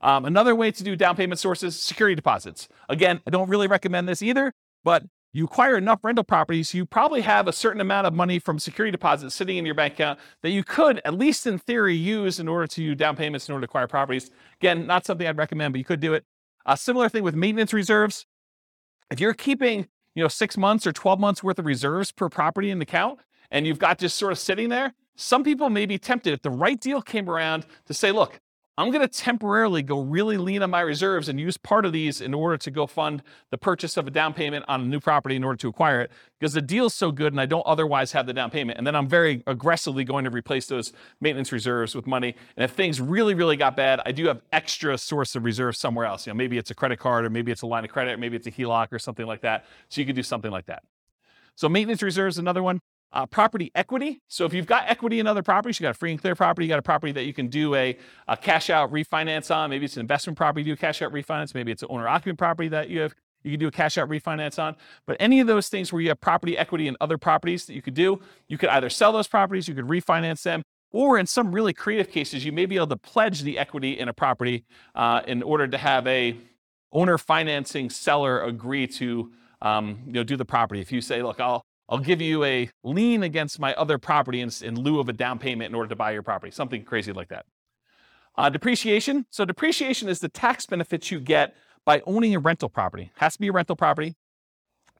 Um, 0.00 0.26
another 0.26 0.54
way 0.54 0.70
to 0.70 0.84
do 0.84 0.94
down 0.94 1.16
payment 1.16 1.40
sources, 1.40 1.76
security 1.76 2.14
deposits. 2.14 2.68
Again, 2.88 3.20
I 3.26 3.30
don't 3.30 3.48
really 3.48 3.66
recommend 3.66 4.08
this 4.08 4.22
either, 4.22 4.52
but 4.84 5.02
you 5.32 5.46
acquire 5.46 5.76
enough 5.76 6.04
rental 6.04 6.22
properties, 6.22 6.72
you 6.72 6.86
probably 6.86 7.22
have 7.22 7.48
a 7.48 7.52
certain 7.52 7.80
amount 7.80 8.06
of 8.06 8.14
money 8.14 8.38
from 8.38 8.60
security 8.60 8.92
deposits 8.92 9.34
sitting 9.34 9.56
in 9.56 9.66
your 9.66 9.74
bank 9.74 9.94
account 9.94 10.20
that 10.42 10.50
you 10.50 10.62
could, 10.62 11.02
at 11.04 11.14
least 11.14 11.48
in 11.48 11.58
theory, 11.58 11.96
use 11.96 12.38
in 12.38 12.46
order 12.46 12.68
to 12.68 12.80
do 12.80 12.94
down 12.94 13.16
payments 13.16 13.48
in 13.48 13.54
order 13.54 13.66
to 13.66 13.70
acquire 13.70 13.88
properties. 13.88 14.30
Again, 14.60 14.86
not 14.86 15.04
something 15.04 15.26
I'd 15.26 15.36
recommend, 15.36 15.72
but 15.72 15.78
you 15.78 15.84
could 15.84 15.98
do 15.98 16.14
it. 16.14 16.24
A 16.64 16.76
similar 16.76 17.08
thing 17.08 17.24
with 17.24 17.34
maintenance 17.34 17.72
reserves. 17.72 18.24
If 19.10 19.18
you're 19.18 19.34
keeping 19.34 19.88
you 20.14 20.22
know, 20.22 20.28
six 20.28 20.56
months 20.56 20.86
or 20.86 20.92
12 20.92 21.18
months 21.20 21.42
worth 21.42 21.58
of 21.58 21.66
reserves 21.66 22.12
per 22.12 22.28
property 22.28 22.70
in 22.70 22.78
the 22.78 22.84
account, 22.84 23.20
and 23.50 23.66
you've 23.66 23.78
got 23.78 23.98
just 23.98 24.16
sort 24.16 24.32
of 24.32 24.38
sitting 24.38 24.68
there, 24.68 24.94
some 25.16 25.44
people 25.44 25.70
may 25.70 25.86
be 25.86 25.98
tempted 25.98 26.32
if 26.32 26.42
the 26.42 26.50
right 26.50 26.80
deal 26.80 27.00
came 27.00 27.28
around 27.28 27.66
to 27.86 27.94
say, 27.94 28.10
look, 28.10 28.40
I'm 28.76 28.90
going 28.90 29.02
to 29.02 29.08
temporarily 29.08 29.82
go 29.82 30.00
really 30.00 30.36
lean 30.36 30.60
on 30.60 30.70
my 30.70 30.80
reserves 30.80 31.28
and 31.28 31.38
use 31.38 31.56
part 31.56 31.84
of 31.86 31.92
these 31.92 32.20
in 32.20 32.34
order 32.34 32.56
to 32.56 32.70
go 32.72 32.88
fund 32.88 33.22
the 33.50 33.58
purchase 33.58 33.96
of 33.96 34.08
a 34.08 34.10
down 34.10 34.34
payment 34.34 34.64
on 34.66 34.80
a 34.80 34.84
new 34.84 34.98
property 34.98 35.36
in 35.36 35.44
order 35.44 35.56
to 35.58 35.68
acquire 35.68 36.00
it 36.00 36.10
because 36.40 36.54
the 36.54 36.60
deal's 36.60 36.92
so 36.92 37.12
good 37.12 37.32
and 37.32 37.40
I 37.40 37.46
don't 37.46 37.62
otherwise 37.66 38.10
have 38.12 38.26
the 38.26 38.32
down 38.32 38.50
payment. 38.50 38.76
And 38.76 38.84
then 38.84 38.96
I'm 38.96 39.06
very 39.06 39.44
aggressively 39.46 40.02
going 40.02 40.24
to 40.24 40.30
replace 40.30 40.66
those 40.66 40.92
maintenance 41.20 41.52
reserves 41.52 41.94
with 41.94 42.08
money. 42.08 42.34
And 42.56 42.64
if 42.64 42.72
things 42.72 43.00
really, 43.00 43.34
really 43.34 43.56
got 43.56 43.76
bad, 43.76 44.00
I 44.04 44.10
do 44.10 44.26
have 44.26 44.42
extra 44.52 44.98
source 44.98 45.36
of 45.36 45.44
reserves 45.44 45.78
somewhere 45.78 46.06
else. 46.06 46.26
You 46.26 46.32
know, 46.32 46.36
maybe 46.36 46.58
it's 46.58 46.72
a 46.72 46.74
credit 46.74 46.98
card 46.98 47.24
or 47.24 47.30
maybe 47.30 47.52
it's 47.52 47.62
a 47.62 47.68
line 47.68 47.84
of 47.84 47.90
credit, 47.90 48.14
or 48.14 48.18
maybe 48.18 48.34
it's 48.36 48.48
a 48.48 48.52
HELOC 48.52 48.92
or 48.92 48.98
something 48.98 49.26
like 49.26 49.42
that. 49.42 49.66
So 49.88 50.00
you 50.00 50.06
could 50.06 50.16
do 50.16 50.24
something 50.24 50.50
like 50.50 50.66
that. 50.66 50.82
So 51.54 51.68
maintenance 51.68 52.02
reserves, 52.02 52.38
another 52.38 52.62
one. 52.62 52.80
Uh, 53.14 53.24
property 53.26 53.70
equity. 53.76 54.20
So 54.26 54.44
if 54.44 54.52
you've 54.52 54.66
got 54.66 54.86
equity 54.88 55.20
in 55.20 55.28
other 55.28 55.44
properties, 55.44 55.78
you 55.78 55.84
got 55.84 55.92
a 55.92 55.94
free 55.94 56.10
and 56.10 56.20
clear 56.20 56.34
property, 56.34 56.66
you 56.66 56.68
got 56.68 56.80
a 56.80 56.82
property 56.82 57.12
that 57.12 57.24
you 57.24 57.32
can 57.32 57.46
do 57.46 57.76
a, 57.76 57.96
a 58.26 58.36
cash 58.36 58.70
out 58.70 58.92
refinance 58.92 59.54
on. 59.54 59.70
Maybe 59.70 59.84
it's 59.84 59.96
an 59.96 60.00
investment 60.00 60.36
property, 60.36 60.64
do 60.64 60.72
a 60.72 60.76
cash 60.76 61.00
out 61.00 61.12
refinance. 61.12 61.54
Maybe 61.54 61.70
it's 61.70 61.84
an 61.84 61.88
owner 61.92 62.08
occupant 62.08 62.38
property 62.38 62.68
that 62.70 62.90
you 62.90 63.02
have 63.02 63.14
you 63.44 63.52
can 63.52 63.60
do 63.60 63.68
a 63.68 63.70
cash 63.70 63.98
out 63.98 64.08
refinance 64.08 64.58
on. 64.58 64.74
But 65.06 65.16
any 65.20 65.38
of 65.38 65.46
those 65.46 65.68
things 65.68 65.92
where 65.92 66.02
you 66.02 66.08
have 66.08 66.20
property 66.20 66.58
equity 66.58 66.88
in 66.88 66.96
other 67.00 67.18
properties 67.18 67.66
that 67.66 67.74
you 67.74 67.82
could 67.82 67.94
do, 67.94 68.20
you 68.48 68.58
could 68.58 68.70
either 68.70 68.90
sell 68.90 69.12
those 69.12 69.28
properties, 69.28 69.68
you 69.68 69.74
could 69.74 69.86
refinance 69.86 70.42
them, 70.42 70.62
or 70.90 71.18
in 71.18 71.26
some 71.26 71.54
really 71.54 71.72
creative 71.72 72.10
cases, 72.10 72.44
you 72.44 72.52
may 72.52 72.66
be 72.66 72.76
able 72.76 72.86
to 72.88 72.96
pledge 72.96 73.42
the 73.42 73.58
equity 73.58 73.98
in 73.98 74.08
a 74.08 74.12
property 74.14 74.64
uh, 74.94 75.20
in 75.26 75.42
order 75.42 75.68
to 75.68 75.78
have 75.78 76.06
a 76.06 76.36
owner 76.92 77.18
financing 77.18 77.90
seller 77.90 78.42
agree 78.42 78.86
to 78.86 79.30
um, 79.60 80.02
you 80.06 80.12
know 80.12 80.24
do 80.24 80.36
the 80.36 80.44
property. 80.44 80.80
If 80.80 80.90
you 80.90 81.00
say, 81.00 81.22
look, 81.22 81.38
I'll 81.38 81.62
I'll 81.88 81.98
give 81.98 82.20
you 82.20 82.44
a 82.44 82.70
lien 82.82 83.22
against 83.22 83.58
my 83.58 83.74
other 83.74 83.98
property 83.98 84.40
in, 84.40 84.50
in 84.62 84.80
lieu 84.80 85.00
of 85.00 85.08
a 85.08 85.12
down 85.12 85.38
payment 85.38 85.70
in 85.70 85.74
order 85.74 85.88
to 85.88 85.96
buy 85.96 86.12
your 86.12 86.22
property, 86.22 86.50
something 86.50 86.82
crazy 86.84 87.12
like 87.12 87.28
that. 87.28 87.46
Uh, 88.36 88.48
depreciation. 88.48 89.26
So, 89.30 89.44
depreciation 89.44 90.08
is 90.08 90.18
the 90.18 90.28
tax 90.28 90.66
benefits 90.66 91.10
you 91.10 91.20
get 91.20 91.54
by 91.84 92.02
owning 92.06 92.34
a 92.34 92.38
rental 92.38 92.68
property. 92.68 93.04
It 93.14 93.20
has 93.20 93.34
to 93.34 93.40
be 93.40 93.48
a 93.48 93.52
rental 93.52 93.76
property. 93.76 94.16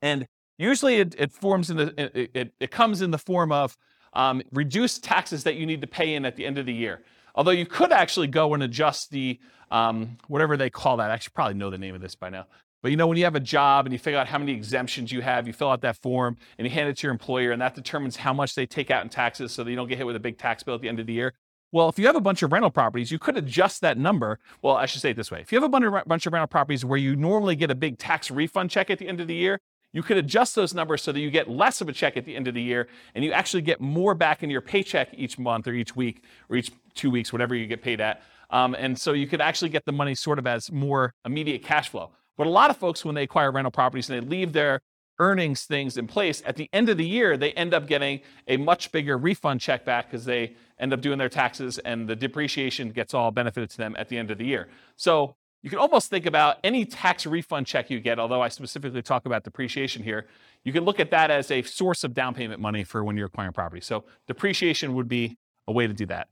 And 0.03 0.29
usually 0.59 0.97
it, 0.97 1.15
it 1.19 1.33
forms 1.33 1.71
in 1.71 1.79
the, 1.79 1.95
it, 1.97 2.31
it, 2.35 2.55
it, 2.61 2.71
comes 2.71 3.01
in 3.01 3.11
the 3.11 3.19
form 3.19 3.51
of 3.51 3.77
um, 4.13 4.43
reduced 4.53 5.03
taxes 5.03 5.45
that 5.45 5.57
you 5.57 5.67
need 5.67 5.81
to 5.81 5.87
pay 5.87 6.15
in 6.15 6.25
at 6.25 6.37
the 6.37 6.47
end 6.47 6.59
of 6.59 6.67
the 6.67 6.75
year. 6.75 7.03
Although 7.35 7.53
you 7.53 7.67
could 7.67 7.91
actually 7.91 8.29
go 8.29 8.55
and 8.55 8.63
adjust 8.63 9.11
the, 9.11 9.41
um, 9.71 10.19
whatever 10.29 10.57
they 10.57 10.71
call 10.71 10.99
that. 10.99 11.11
I 11.11 11.15
actually 11.15 11.33
probably 11.35 11.55
know 11.55 11.71
the 11.71 11.79
name 11.79 11.95
of 11.95 12.01
this 12.01 12.15
by 12.15 12.29
now. 12.29 12.47
But 12.85 12.91
you 12.91 12.99
know, 12.99 13.07
when 13.07 13.17
you 13.17 13.25
have 13.25 13.35
a 13.35 13.41
job 13.41 13.87
and 13.87 13.95
you 13.95 13.99
figure 13.99 14.21
out 14.21 14.27
how 14.27 14.37
many 14.37 14.53
exemptions 14.53 15.11
you 15.11 15.23
have, 15.23 15.47
you 15.47 15.55
fill 15.55 15.71
out 15.71 15.81
that 15.81 15.97
form 15.97 16.37
and 16.59 16.67
you 16.67 16.71
hand 16.71 16.91
it 16.91 16.99
to 16.99 17.07
your 17.07 17.13
employer, 17.13 17.51
and 17.51 17.63
that 17.63 17.75
determines 17.75 18.17
how 18.17 18.35
much 18.35 18.55
they 18.55 18.67
take 18.67 18.91
out 18.91 19.03
in 19.03 19.09
taxes 19.09 19.53
so 19.53 19.65
that 19.65 19.71
you 19.71 19.77
don't 19.77 19.89
get 19.89 19.97
hit 19.97 20.07
with 20.07 20.17
a 20.17 20.21
big 20.21 20.37
tax 20.37 20.63
bill 20.63 20.75
at 20.75 20.83
the 20.83 20.91
end 20.91 21.01
of 21.01 21.07
the 21.07 21.15
year. 21.15 21.33
Well, 21.73 21.89
if 21.89 21.99
you 21.99 22.05
have 22.05 22.15
a 22.15 22.21
bunch 22.21 22.43
of 22.43 22.53
rental 22.53 22.71
properties, 22.71 23.11
you 23.11 23.19
could 23.19 23.39
adjust 23.39 23.81
that 23.81 23.97
number. 23.97 24.39
Well, 24.61 24.77
I 24.77 24.85
should 24.85 25.01
say 25.01 25.13
it 25.13 25.17
this 25.17 25.31
way 25.31 25.41
if 25.41 25.51
you 25.51 25.59
have 25.59 25.65
a 25.65 26.03
bunch 26.05 26.27
of 26.27 26.33
rental 26.35 26.47
properties 26.47 26.85
where 26.85 26.99
you 26.99 27.17
normally 27.17 27.57
get 27.57 27.71
a 27.71 27.75
big 27.75 27.97
tax 27.97 28.31
refund 28.31 28.71
check 28.71 28.91
at 28.91 28.99
the 28.99 29.09
end 29.09 29.19
of 29.19 29.29
the 29.29 29.35
year, 29.35 29.59
you 29.95 30.03
could 30.03 30.19
adjust 30.19 30.55
those 30.55 30.75
numbers 30.75 31.01
so 31.01 31.11
that 31.11 31.21
you 31.21 31.31
get 31.31 31.49
less 31.49 31.81
of 31.81 31.89
a 31.89 31.93
check 31.95 32.19
at 32.19 32.27
the 32.27 32.37
end 32.37 32.49
of 32.49 32.53
the 32.53 32.61
year 32.61 32.89
and 33.15 33.25
you 33.25 33.33
actually 33.33 33.63
get 33.63 33.81
more 33.81 34.15
back 34.15 34.43
in 34.43 34.51
your 34.51 34.61
paycheck 34.61 35.09
each 35.15 35.39
month 35.39 35.67
or 35.67 35.73
each 35.73 35.97
week 35.97 36.23
or 36.51 36.57
each 36.57 36.71
two 36.95 37.11
weeks, 37.11 37.33
whatever 37.33 37.55
you 37.55 37.67
get 37.67 37.81
paid 37.81 38.03
at. 38.03 38.23
Um, 38.51 38.75
and 38.79 38.99
so 38.99 39.15
you 39.15 39.27
could 39.27 39.41
actually 39.41 39.71
get 39.71 39.87
the 39.87 39.93
money 39.93 40.15
sort 40.15 40.39
of 40.39 40.47
as 40.47 40.71
more 40.71 41.15
immediate 41.25 41.63
cash 41.63 41.89
flow. 41.89 42.11
But 42.37 42.47
a 42.47 42.51
lot 42.51 42.71
of 42.71 42.77
folks, 42.77 43.05
when 43.05 43.15
they 43.15 43.23
acquire 43.23 43.51
rental 43.51 43.71
properties 43.71 44.11
and 44.11 44.23
they 44.23 44.29
leave 44.29 44.53
their 44.53 44.81
earnings 45.19 45.65
things 45.65 45.97
in 45.97 46.07
place, 46.07 46.43
at 46.45 46.57
the 46.57 46.69
end 46.73 46.89
of 46.89 46.97
the 46.97 47.07
year, 47.07 47.37
they 47.37 47.53
end 47.53 47.73
up 47.73 47.87
getting 47.87 48.21
a 48.49 48.57
much 48.57 48.91
bigger 48.91 49.17
refund 49.17 49.61
check 49.61 49.85
back 49.85 50.11
because 50.11 50.25
they 50.25 50.55
end 50.79 50.93
up 50.93 51.01
doing 51.01 51.19
their 51.19 51.29
taxes 51.29 51.79
and 51.79 52.09
the 52.09 52.17
depreciation 52.17 52.91
gets 52.91 53.15
all 53.15 53.31
benefited 53.31 53.71
to 53.71 53.77
them 53.77 53.95
at 53.97 54.09
the 54.09 54.19
end 54.19 54.31
of 54.31 54.39
the 54.39 54.45
year. 54.45 54.69
So 54.97 55.37
you 55.63 55.71
can 55.71 55.79
almost 55.79 56.11
think 56.11 56.27
about 56.27 56.59
any 56.63 56.85
tax 56.85 57.25
refund 57.25 57.67
check 57.67 57.89
you 57.89 58.01
get, 58.01 58.19
although 58.19 58.43
I 58.43 58.49
specifically 58.49 59.01
talk 59.01 59.25
about 59.25 59.45
depreciation 59.45 60.03
here, 60.03 60.27
you 60.65 60.73
can 60.73 60.85
look 60.85 61.01
at 61.01 61.11
that 61.13 61.31
as 61.31 61.51
a 61.51 61.63
source 61.63 62.05
of 62.05 62.13
down 62.13 62.35
payment 62.35 62.61
money 62.61 62.85
for 62.85 63.03
when 63.03 63.17
you're 63.17 63.29
acquiring 63.29 63.53
property. 63.53 63.81
So 63.81 64.05
depreciation 64.27 64.95
would 64.95 65.09
be 65.09 65.39
a 65.67 65.73
way 65.73 65.87
to 65.87 65.95
do 65.95 66.07
that. 66.07 66.29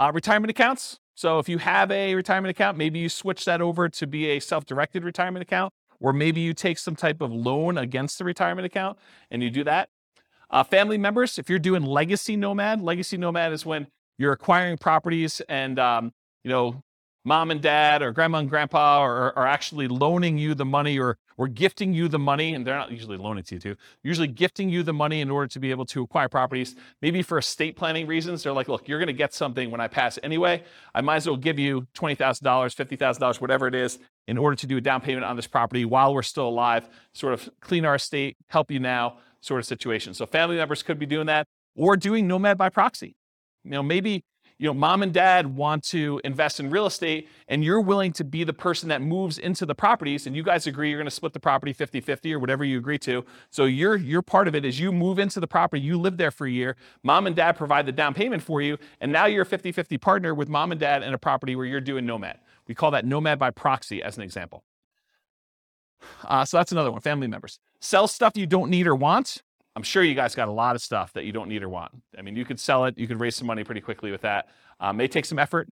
Uh, 0.00 0.10
retirement 0.12 0.50
accounts. 0.50 0.98
So 1.20 1.38
if 1.38 1.50
you 1.50 1.58
have 1.58 1.90
a 1.90 2.14
retirement 2.14 2.50
account, 2.50 2.78
maybe 2.78 2.98
you 2.98 3.10
switch 3.10 3.44
that 3.44 3.60
over 3.60 3.90
to 3.90 4.06
be 4.06 4.28
a 4.28 4.40
self-directed 4.40 5.04
retirement 5.04 5.42
account, 5.42 5.70
or 6.00 6.14
maybe 6.14 6.40
you 6.40 6.54
take 6.54 6.78
some 6.78 6.96
type 6.96 7.20
of 7.20 7.30
loan 7.30 7.76
against 7.76 8.16
the 8.16 8.24
retirement 8.24 8.64
account 8.64 8.98
and 9.30 9.42
you 9.42 9.50
do 9.50 9.62
that. 9.64 9.90
Uh, 10.48 10.64
family 10.64 10.96
members, 10.96 11.38
if 11.38 11.50
you're 11.50 11.58
doing 11.58 11.82
legacy 11.82 12.36
nomad, 12.36 12.80
legacy 12.80 13.18
nomad 13.18 13.52
is 13.52 13.66
when 13.66 13.86
you're 14.16 14.32
acquiring 14.32 14.78
properties 14.78 15.42
and 15.46 15.78
um, 15.78 16.10
you 16.42 16.48
know 16.48 16.82
mom 17.24 17.50
and 17.50 17.60
dad 17.60 18.02
or 18.02 18.12
grandma 18.12 18.38
and 18.38 18.48
grandpa 18.48 19.00
are, 19.00 19.36
are 19.36 19.46
actually 19.46 19.88
loaning 19.88 20.38
you 20.38 20.54
the 20.54 20.64
money 20.64 20.98
or, 20.98 21.18
or 21.36 21.48
gifting 21.48 21.92
you 21.92 22.08
the 22.08 22.18
money, 22.18 22.54
and 22.54 22.66
they're 22.66 22.76
not 22.76 22.90
usually 22.90 23.16
loaning 23.16 23.44
to 23.44 23.54
you 23.56 23.60
too, 23.60 23.76
usually 24.02 24.28
gifting 24.28 24.68
you 24.68 24.82
the 24.82 24.92
money 24.92 25.20
in 25.20 25.30
order 25.30 25.46
to 25.46 25.60
be 25.60 25.70
able 25.70 25.84
to 25.86 26.02
acquire 26.02 26.28
properties. 26.28 26.76
Maybe 27.02 27.22
for 27.22 27.38
estate 27.38 27.76
planning 27.76 28.06
reasons, 28.06 28.42
they're 28.42 28.52
like, 28.52 28.68
look, 28.68 28.88
you're 28.88 28.98
going 28.98 29.08
to 29.08 29.12
get 29.12 29.34
something 29.34 29.70
when 29.70 29.80
I 29.80 29.88
pass 29.88 30.18
anyway. 30.22 30.62
I 30.94 31.00
might 31.00 31.16
as 31.16 31.26
well 31.26 31.36
give 31.36 31.58
you 31.58 31.86
$20,000, 31.94 32.16
$50,000, 32.42 33.40
whatever 33.40 33.66
it 33.66 33.74
is, 33.74 33.98
in 34.26 34.38
order 34.38 34.56
to 34.56 34.66
do 34.66 34.76
a 34.76 34.80
down 34.80 35.00
payment 35.00 35.24
on 35.24 35.36
this 35.36 35.46
property 35.46 35.84
while 35.84 36.14
we're 36.14 36.22
still 36.22 36.48
alive, 36.48 36.88
sort 37.12 37.34
of 37.34 37.48
clean 37.60 37.84
our 37.84 37.96
estate, 37.96 38.36
help 38.48 38.70
you 38.70 38.80
now, 38.80 39.18
sort 39.40 39.58
of 39.58 39.66
situation. 39.66 40.14
So 40.14 40.26
family 40.26 40.56
members 40.56 40.82
could 40.82 40.98
be 40.98 41.06
doing 41.06 41.26
that 41.26 41.46
or 41.74 41.96
doing 41.96 42.26
nomad 42.26 42.58
by 42.58 42.68
proxy. 42.68 43.16
You 43.64 43.72
know, 43.72 43.82
maybe 43.82 44.24
you 44.60 44.66
know, 44.66 44.74
mom 44.74 45.02
and 45.02 45.14
dad 45.14 45.56
want 45.56 45.82
to 45.82 46.20
invest 46.22 46.60
in 46.60 46.68
real 46.68 46.84
estate 46.84 47.30
and 47.48 47.64
you're 47.64 47.80
willing 47.80 48.12
to 48.12 48.22
be 48.22 48.44
the 48.44 48.52
person 48.52 48.90
that 48.90 49.00
moves 49.00 49.38
into 49.38 49.64
the 49.64 49.74
properties 49.74 50.26
and 50.26 50.36
you 50.36 50.42
guys 50.42 50.66
agree 50.66 50.90
you're 50.90 50.98
going 50.98 51.06
to 51.06 51.10
split 51.10 51.32
the 51.32 51.40
property 51.40 51.72
50-50 51.72 52.34
or 52.34 52.38
whatever 52.38 52.62
you 52.62 52.76
agree 52.76 52.98
to. 52.98 53.24
So 53.48 53.64
you're 53.64 53.96
you're 53.96 54.20
part 54.20 54.48
of 54.48 54.54
it 54.54 54.66
is 54.66 54.78
you 54.78 54.92
move 54.92 55.18
into 55.18 55.40
the 55.40 55.46
property, 55.46 55.80
you 55.80 55.98
live 55.98 56.18
there 56.18 56.30
for 56.30 56.46
a 56.46 56.50
year, 56.50 56.76
mom 57.02 57.26
and 57.26 57.34
dad 57.34 57.56
provide 57.56 57.86
the 57.86 57.92
down 57.92 58.12
payment 58.12 58.42
for 58.42 58.60
you, 58.60 58.76
and 59.00 59.10
now 59.10 59.24
you're 59.24 59.44
a 59.44 59.46
50-50 59.46 59.98
partner 59.98 60.34
with 60.34 60.50
mom 60.50 60.72
and 60.72 60.80
dad 60.80 61.02
in 61.02 61.14
a 61.14 61.18
property 61.18 61.56
where 61.56 61.64
you're 61.64 61.80
doing 61.80 62.04
nomad. 62.04 62.38
We 62.68 62.74
call 62.74 62.90
that 62.90 63.06
nomad 63.06 63.38
by 63.38 63.52
proxy 63.52 64.02
as 64.02 64.18
an 64.18 64.22
example. 64.22 64.62
Uh, 66.22 66.44
so 66.44 66.58
that's 66.58 66.70
another 66.70 66.92
one, 66.92 67.00
family 67.00 67.28
members. 67.28 67.58
Sell 67.80 68.06
stuff 68.06 68.36
you 68.36 68.46
don't 68.46 68.68
need 68.68 68.86
or 68.86 68.94
want. 68.94 69.42
I'm 69.76 69.82
sure 69.82 70.02
you 70.02 70.14
guys 70.14 70.34
got 70.34 70.48
a 70.48 70.52
lot 70.52 70.74
of 70.74 70.82
stuff 70.82 71.12
that 71.12 71.24
you 71.24 71.32
don't 71.32 71.48
need 71.48 71.62
or 71.62 71.68
want. 71.68 71.92
I 72.18 72.22
mean, 72.22 72.36
you 72.36 72.44
could 72.44 72.58
sell 72.58 72.84
it, 72.86 72.98
you 72.98 73.06
could 73.06 73.20
raise 73.20 73.36
some 73.36 73.46
money 73.46 73.64
pretty 73.64 73.80
quickly 73.80 74.10
with 74.10 74.22
that. 74.22 74.48
Um, 74.80 74.96
may 74.96 75.06
take 75.08 75.24
some 75.24 75.38
effort, 75.38 75.68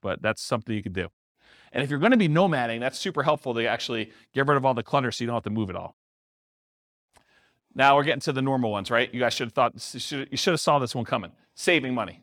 but 0.00 0.22
that's 0.22 0.42
something 0.42 0.74
you 0.74 0.82
could 0.82 0.94
do. 0.94 1.08
And 1.72 1.82
if 1.82 1.90
you're 1.90 1.98
going 1.98 2.12
to 2.12 2.18
be 2.18 2.28
nomading, 2.28 2.80
that's 2.80 2.98
super 2.98 3.22
helpful 3.22 3.54
to 3.54 3.66
actually 3.66 4.10
get 4.34 4.46
rid 4.46 4.56
of 4.56 4.64
all 4.64 4.74
the 4.74 4.82
clutter 4.82 5.10
so 5.10 5.24
you 5.24 5.26
don't 5.26 5.36
have 5.36 5.44
to 5.44 5.50
move 5.50 5.70
it 5.70 5.76
all. 5.76 5.94
Now 7.74 7.96
we're 7.96 8.04
getting 8.04 8.20
to 8.20 8.32
the 8.32 8.42
normal 8.42 8.70
ones, 8.70 8.90
right? 8.90 9.12
You 9.12 9.20
guys 9.20 9.32
should 9.32 9.46
have 9.46 9.54
thought, 9.54 9.72
you 9.74 10.36
should 10.36 10.50
have 10.52 10.60
saw 10.60 10.78
this 10.78 10.94
one 10.94 11.04
coming. 11.04 11.32
Saving 11.54 11.94
money. 11.94 12.22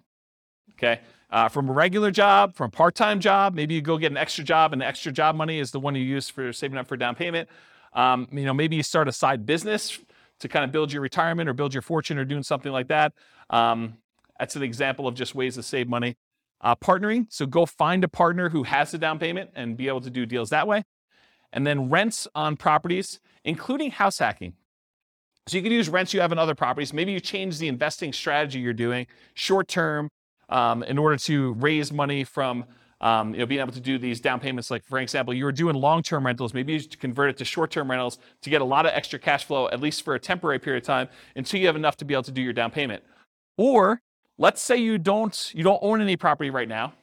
Okay. 0.73 1.01
Uh, 1.31 1.47
from 1.47 1.69
a 1.69 1.71
regular 1.71 2.09
job, 2.09 2.55
from 2.55 2.67
a 2.67 2.71
part-time 2.71 3.19
job, 3.19 3.53
maybe 3.53 3.75
you 3.75 3.81
go 3.81 3.97
get 3.97 4.11
an 4.11 4.17
extra 4.17 4.43
job, 4.43 4.73
and 4.73 4.81
the 4.81 4.85
extra 4.85 5.11
job 5.11 5.35
money 5.35 5.59
is 5.59 5.71
the 5.71 5.79
one 5.79 5.93
you 5.93 6.03
use 6.03 6.29
for 6.29 6.51
saving 6.53 6.77
up 6.77 6.87
for 6.87 6.97
down 6.97 7.15
payment. 7.15 7.49
Um, 7.93 8.27
you 8.31 8.45
know, 8.45 8.53
maybe 8.53 8.75
you 8.75 8.83
start 8.83 9.07
a 9.07 9.11
side 9.11 9.45
business 9.45 9.99
to 10.39 10.47
kind 10.47 10.65
of 10.65 10.71
build 10.71 10.91
your 10.91 11.01
retirement 11.01 11.49
or 11.49 11.53
build 11.53 11.73
your 11.73 11.81
fortune 11.81 12.17
or 12.17 12.25
doing 12.25 12.43
something 12.43 12.71
like 12.71 12.87
that. 12.87 13.13
Um, 13.49 13.97
that's 14.39 14.55
an 14.55 14.63
example 14.63 15.07
of 15.07 15.15
just 15.15 15.35
ways 15.35 15.55
to 15.55 15.63
save 15.63 15.87
money. 15.87 16.15
Uh, 16.61 16.75
partnering, 16.75 17.25
so 17.29 17.45
go 17.45 17.65
find 17.65 18.03
a 18.03 18.07
partner 18.09 18.49
who 18.49 18.63
has 18.63 18.91
the 18.91 18.97
down 18.97 19.17
payment 19.17 19.49
and 19.55 19.77
be 19.77 19.87
able 19.87 20.01
to 20.01 20.09
do 20.09 20.25
deals 20.25 20.49
that 20.49 20.67
way. 20.67 20.83
And 21.53 21.65
then 21.65 21.89
rents 21.89 22.27
on 22.35 22.57
properties, 22.57 23.19
including 23.45 23.91
house 23.91 24.19
hacking. 24.19 24.53
So 25.47 25.57
you 25.57 25.63
can 25.63 25.71
use 25.71 25.89
rents 25.89 26.13
you 26.13 26.21
have 26.21 26.31
in 26.31 26.37
other 26.37 26.55
properties. 26.55 26.93
Maybe 26.93 27.11
you 27.11 27.19
change 27.19 27.57
the 27.57 27.67
investing 27.67 28.13
strategy 28.13 28.59
you're 28.59 28.73
doing 28.73 29.07
short 29.33 29.67
term 29.67 30.09
um, 30.49 30.83
in 30.83 30.97
order 30.97 31.17
to 31.17 31.53
raise 31.53 31.91
money 31.91 32.23
from 32.23 32.65
um, 33.01 33.33
you 33.33 33.39
know, 33.39 33.45
being 33.45 33.61
able 33.61 33.71
to 33.71 33.79
do 33.79 33.97
these 33.97 34.19
down 34.19 34.39
payments. 34.39 34.69
Like 34.69 34.83
for 34.85 34.99
example, 34.99 35.33
you 35.33 35.45
were 35.45 35.51
doing 35.51 35.75
long-term 35.75 36.25
rentals. 36.25 36.53
Maybe 36.53 36.73
you 36.73 36.81
convert 36.99 37.29
it 37.29 37.37
to 37.37 37.45
short-term 37.45 37.89
rentals 37.89 38.19
to 38.41 38.49
get 38.49 38.61
a 38.61 38.65
lot 38.65 38.85
of 38.85 38.91
extra 38.93 39.19
cash 39.19 39.45
flow, 39.45 39.67
at 39.69 39.79
least 39.79 40.03
for 40.03 40.15
a 40.15 40.19
temporary 40.19 40.59
period 40.59 40.83
of 40.83 40.87
time, 40.87 41.07
until 41.35 41.59
you 41.59 41.67
have 41.67 41.75
enough 41.75 41.97
to 41.97 42.05
be 42.05 42.13
able 42.13 42.23
to 42.23 42.31
do 42.31 42.41
your 42.41 42.53
down 42.53 42.71
payment. 42.71 43.03
Or 43.57 44.01
let's 44.37 44.61
say 44.61 44.77
you 44.77 44.97
don't 44.97 45.51
you 45.53 45.63
don't 45.63 45.79
own 45.81 46.01
any 46.01 46.17
property 46.17 46.49
right 46.49 46.67
now, 46.67 46.93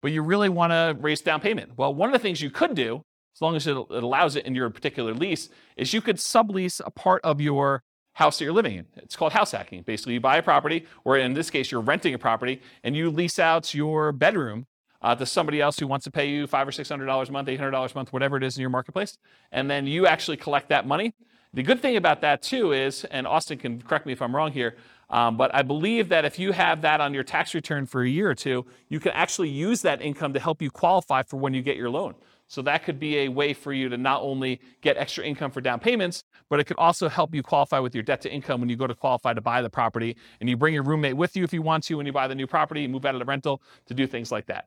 but 0.00 0.12
you 0.12 0.22
really 0.22 0.48
want 0.48 0.72
to 0.72 0.96
raise 1.00 1.20
down 1.20 1.40
payment. 1.40 1.72
Well, 1.76 1.94
one 1.94 2.08
of 2.08 2.12
the 2.12 2.18
things 2.18 2.40
you 2.40 2.50
could 2.50 2.74
do, 2.74 3.02
as 3.34 3.40
long 3.40 3.56
as 3.56 3.66
it, 3.66 3.76
it 3.76 4.02
allows 4.02 4.36
it 4.36 4.46
in 4.46 4.54
your 4.54 4.68
particular 4.70 5.14
lease, 5.14 5.48
is 5.76 5.92
you 5.92 6.00
could 6.00 6.16
sublease 6.16 6.80
a 6.84 6.90
part 6.90 7.20
of 7.24 7.40
your 7.40 7.82
house 8.14 8.38
that 8.38 8.44
you're 8.44 8.52
living 8.52 8.76
in. 8.76 8.86
It's 8.96 9.16
called 9.16 9.32
house 9.32 9.52
hacking. 9.52 9.82
Basically, 9.82 10.14
you 10.14 10.20
buy 10.20 10.36
a 10.36 10.42
property, 10.42 10.86
or 11.04 11.16
in 11.16 11.32
this 11.32 11.48
case, 11.48 11.70
you're 11.70 11.80
renting 11.80 12.12
a 12.12 12.18
property, 12.18 12.60
and 12.84 12.94
you 12.94 13.10
lease 13.10 13.38
out 13.38 13.72
your 13.74 14.12
bedroom 14.12 14.66
uh, 15.02 15.14
to 15.14 15.26
somebody 15.26 15.60
else 15.60 15.78
who 15.78 15.86
wants 15.86 16.04
to 16.04 16.10
pay 16.10 16.28
you 16.28 16.46
five 16.46 16.66
or 16.66 16.72
six 16.72 16.88
hundred 16.88 17.06
dollars 17.06 17.28
a 17.28 17.32
month, 17.32 17.48
eight 17.48 17.58
hundred 17.58 17.72
dollars 17.72 17.92
a 17.92 17.94
month, 17.96 18.12
whatever 18.12 18.36
it 18.36 18.42
is 18.42 18.56
in 18.56 18.60
your 18.60 18.70
marketplace, 18.70 19.18
and 19.50 19.70
then 19.70 19.86
you 19.86 20.06
actually 20.06 20.36
collect 20.36 20.68
that 20.68 20.86
money. 20.86 21.14
The 21.54 21.62
good 21.62 21.80
thing 21.80 21.96
about 21.96 22.22
that 22.22 22.40
too 22.42 22.72
is, 22.72 23.04
and 23.04 23.26
Austin 23.26 23.58
can 23.58 23.82
correct 23.82 24.06
me 24.06 24.12
if 24.12 24.22
I'm 24.22 24.34
wrong 24.34 24.52
here, 24.52 24.76
um, 25.10 25.36
but 25.36 25.54
I 25.54 25.62
believe 25.62 26.08
that 26.08 26.24
if 26.24 26.38
you 26.38 26.52
have 26.52 26.80
that 26.80 27.00
on 27.00 27.12
your 27.12 27.24
tax 27.24 27.54
return 27.54 27.84
for 27.84 28.02
a 28.02 28.08
year 28.08 28.30
or 28.30 28.34
two, 28.34 28.64
you 28.88 28.98
can 28.98 29.12
actually 29.12 29.50
use 29.50 29.82
that 29.82 30.00
income 30.00 30.32
to 30.32 30.40
help 30.40 30.62
you 30.62 30.70
qualify 30.70 31.22
for 31.22 31.36
when 31.36 31.52
you 31.52 31.60
get 31.60 31.76
your 31.76 31.90
loan. 31.90 32.14
So 32.48 32.60
that 32.62 32.84
could 32.84 32.98
be 32.98 33.18
a 33.20 33.28
way 33.28 33.54
for 33.54 33.72
you 33.72 33.88
to 33.88 33.96
not 33.96 34.20
only 34.22 34.60
get 34.82 34.98
extra 34.98 35.24
income 35.24 35.50
for 35.50 35.62
down 35.62 35.80
payments, 35.80 36.24
but 36.50 36.60
it 36.60 36.64
could 36.64 36.78
also 36.78 37.08
help 37.08 37.34
you 37.34 37.42
qualify 37.42 37.78
with 37.78 37.94
your 37.94 38.02
debt 38.02 38.20
to 38.22 38.32
income 38.32 38.60
when 38.60 38.68
you 38.68 38.76
go 38.76 38.86
to 38.86 38.94
qualify 38.94 39.32
to 39.32 39.40
buy 39.40 39.62
the 39.62 39.70
property. 39.70 40.16
And 40.40 40.50
you 40.50 40.56
bring 40.58 40.74
your 40.74 40.82
roommate 40.82 41.16
with 41.16 41.34
you 41.34 41.44
if 41.44 41.52
you 41.54 41.62
want 41.62 41.84
to 41.84 41.94
when 41.96 42.04
you 42.04 42.12
buy 42.12 42.28
the 42.28 42.34
new 42.34 42.46
property, 42.46 42.82
you 42.82 42.90
move 42.90 43.06
out 43.06 43.14
of 43.14 43.20
the 43.20 43.24
rental 43.24 43.62
to 43.86 43.94
do 43.94 44.06
things 44.06 44.30
like 44.30 44.46
that. 44.46 44.66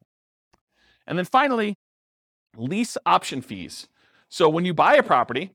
And 1.08 1.18
then 1.18 1.26
finally, 1.26 1.76
lease 2.56 2.98
option 3.06 3.42
fees. 3.42 3.88
So 4.30 4.50
when 4.50 4.66
you 4.66 4.74
buy 4.74 4.96
a 4.96 5.04
property, 5.04 5.52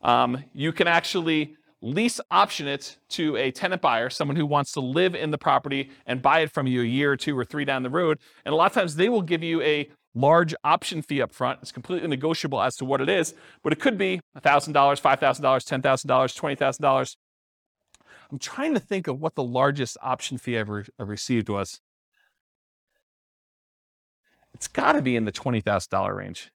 um, 0.00 0.44
you 0.52 0.72
can 0.72 0.88
actually 0.88 1.56
lease 1.80 2.20
option 2.30 2.66
it 2.66 2.98
to 3.10 3.36
a 3.36 3.50
tenant 3.50 3.80
buyer, 3.80 4.10
someone 4.10 4.36
who 4.36 4.46
wants 4.46 4.72
to 4.72 4.80
live 4.80 5.14
in 5.14 5.30
the 5.30 5.38
property 5.38 5.90
and 6.06 6.20
buy 6.20 6.40
it 6.40 6.50
from 6.50 6.66
you 6.66 6.82
a 6.82 6.84
year 6.84 7.12
or 7.12 7.16
two 7.16 7.38
or 7.38 7.44
three 7.44 7.64
down 7.64 7.82
the 7.82 7.90
road. 7.90 8.18
And 8.44 8.52
a 8.52 8.56
lot 8.56 8.66
of 8.66 8.72
times 8.72 8.96
they 8.96 9.08
will 9.08 9.22
give 9.22 9.42
you 9.42 9.62
a 9.62 9.88
large 10.14 10.54
option 10.64 11.02
fee 11.02 11.22
up 11.22 11.32
front. 11.32 11.60
It's 11.62 11.72
completely 11.72 12.08
negotiable 12.08 12.60
as 12.60 12.76
to 12.76 12.84
what 12.84 13.00
it 13.00 13.08
is, 13.08 13.34
but 13.62 13.72
it 13.72 13.80
could 13.80 13.96
be 13.96 14.20
$1,000, 14.36 14.72
$5,000, 14.72 15.20
$10,000, 15.20 15.80
$20,000. 15.80 17.16
I'm 18.30 18.38
trying 18.38 18.74
to 18.74 18.80
think 18.80 19.06
of 19.06 19.20
what 19.20 19.36
the 19.36 19.44
largest 19.44 19.96
option 20.02 20.36
fee 20.36 20.56
I 20.56 20.60
ever 20.60 20.84
received 20.98 21.48
was. 21.48 21.80
It's 24.58 24.66
got 24.66 24.92
to 24.92 25.02
be 25.02 25.14
in 25.14 25.24
the 25.24 25.30
$20,000 25.30 26.16
range. 26.16 26.50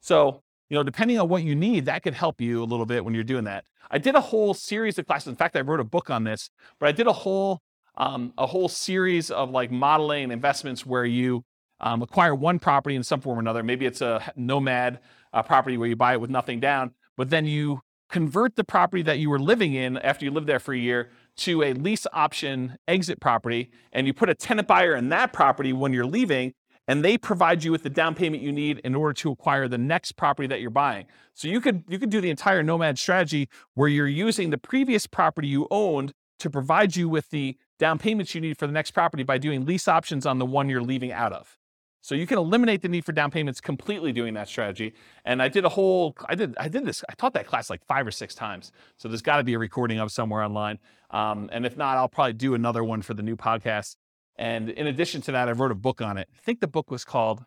So, 0.00 0.42
you 0.70 0.74
know, 0.74 0.82
depending 0.82 1.18
on 1.18 1.28
what 1.28 1.42
you 1.42 1.54
need, 1.54 1.84
that 1.84 2.02
could 2.02 2.14
help 2.14 2.40
you 2.40 2.62
a 2.62 2.64
little 2.64 2.86
bit 2.86 3.04
when 3.04 3.12
you're 3.12 3.24
doing 3.24 3.44
that. 3.44 3.64
I 3.90 3.98
did 3.98 4.14
a 4.14 4.22
whole 4.22 4.54
series 4.54 4.98
of 4.98 5.06
classes. 5.06 5.28
In 5.28 5.36
fact, 5.36 5.54
I 5.54 5.60
wrote 5.60 5.80
a 5.80 5.84
book 5.84 6.08
on 6.08 6.24
this, 6.24 6.48
but 6.78 6.88
I 6.88 6.92
did 6.92 7.06
a 7.06 7.12
whole 7.12 7.60
um, 7.96 8.32
a 8.38 8.46
whole 8.46 8.68
series 8.68 9.30
of 9.30 9.50
like 9.50 9.70
modeling 9.70 10.30
investments 10.30 10.86
where 10.86 11.04
you 11.04 11.44
um, 11.80 12.00
acquire 12.00 12.34
one 12.34 12.58
property 12.58 12.96
in 12.96 13.02
some 13.02 13.20
form 13.20 13.36
or 13.36 13.40
another. 13.40 13.62
Maybe 13.62 13.84
it's 13.84 14.00
a 14.00 14.32
nomad 14.36 15.00
uh, 15.34 15.42
property 15.42 15.76
where 15.76 15.88
you 15.88 15.96
buy 15.96 16.14
it 16.14 16.20
with 16.20 16.30
nothing 16.30 16.60
down, 16.60 16.92
but 17.18 17.28
then 17.28 17.44
you 17.44 17.80
convert 18.08 18.56
the 18.56 18.64
property 18.64 19.02
that 19.02 19.18
you 19.18 19.28
were 19.28 19.38
living 19.38 19.74
in 19.74 19.98
after 19.98 20.24
you 20.24 20.30
lived 20.30 20.46
there 20.46 20.60
for 20.60 20.72
a 20.72 20.78
year 20.78 21.10
to 21.36 21.62
a 21.62 21.72
lease 21.72 22.06
option 22.12 22.76
exit 22.88 23.20
property, 23.20 23.70
and 23.92 24.06
you 24.06 24.14
put 24.14 24.30
a 24.30 24.34
tenant 24.34 24.68
buyer 24.68 24.94
in 24.94 25.08
that 25.10 25.32
property 25.32 25.72
when 25.72 25.92
you're 25.92 26.06
leaving, 26.06 26.52
and 26.88 27.04
they 27.04 27.16
provide 27.16 27.62
you 27.62 27.72
with 27.72 27.82
the 27.82 27.90
down 27.90 28.14
payment 28.14 28.42
you 28.42 28.52
need 28.52 28.78
in 28.78 28.94
order 28.94 29.12
to 29.14 29.30
acquire 29.30 29.68
the 29.68 29.78
next 29.78 30.12
property 30.12 30.48
that 30.48 30.60
you're 30.60 30.70
buying. 30.70 31.06
So 31.34 31.48
you 31.48 31.60
could 31.60 31.84
you 31.88 31.98
could 31.98 32.10
do 32.10 32.20
the 32.20 32.30
entire 32.30 32.62
nomad 32.62 32.98
strategy 32.98 33.48
where 33.74 33.88
you're 33.88 34.08
using 34.08 34.50
the 34.50 34.58
previous 34.58 35.06
property 35.06 35.48
you 35.48 35.66
owned 35.70 36.12
to 36.40 36.50
provide 36.50 36.96
you 36.96 37.08
with 37.08 37.30
the 37.30 37.56
down 37.78 37.98
payments 37.98 38.34
you 38.34 38.40
need 38.40 38.58
for 38.58 38.66
the 38.66 38.72
next 38.72 38.90
property 38.92 39.22
by 39.22 39.38
doing 39.38 39.64
lease 39.64 39.88
options 39.88 40.26
on 40.26 40.38
the 40.38 40.46
one 40.46 40.68
you're 40.68 40.82
leaving 40.82 41.12
out 41.12 41.32
of. 41.32 41.58
So 42.02 42.14
you 42.14 42.26
can 42.26 42.38
eliminate 42.38 42.80
the 42.80 42.88
need 42.88 43.04
for 43.04 43.12
down 43.12 43.30
payments 43.30 43.60
completely 43.60 44.12
doing 44.12 44.34
that 44.34 44.48
strategy. 44.48 44.94
And 45.24 45.42
I 45.42 45.48
did 45.48 45.64
a 45.66 45.68
whole, 45.68 46.16
I 46.26 46.34
did, 46.34 46.56
I 46.58 46.68
did 46.68 46.86
this, 46.86 47.04
I 47.10 47.14
taught 47.14 47.34
that 47.34 47.46
class 47.46 47.68
like 47.68 47.84
five 47.86 48.06
or 48.06 48.10
six 48.10 48.34
times. 48.34 48.72
So 48.96 49.06
there's 49.08 49.22
got 49.22 49.36
to 49.36 49.44
be 49.44 49.52
a 49.52 49.58
recording 49.58 49.98
of 49.98 50.10
somewhere 50.10 50.42
online. 50.42 50.78
Um, 51.10 51.50
and 51.52 51.66
if 51.66 51.76
not, 51.76 51.98
I'll 51.98 52.08
probably 52.08 52.32
do 52.32 52.54
another 52.54 52.82
one 52.82 53.02
for 53.02 53.12
the 53.12 53.22
new 53.22 53.36
podcast. 53.36 53.96
And 54.40 54.70
in 54.70 54.86
addition 54.86 55.20
to 55.22 55.32
that, 55.32 55.50
I 55.50 55.52
wrote 55.52 55.70
a 55.70 55.74
book 55.74 56.00
on 56.00 56.16
it. 56.16 56.26
I 56.34 56.38
think 56.40 56.60
the 56.60 56.66
book 56.66 56.90
was 56.90 57.04
called, 57.04 57.44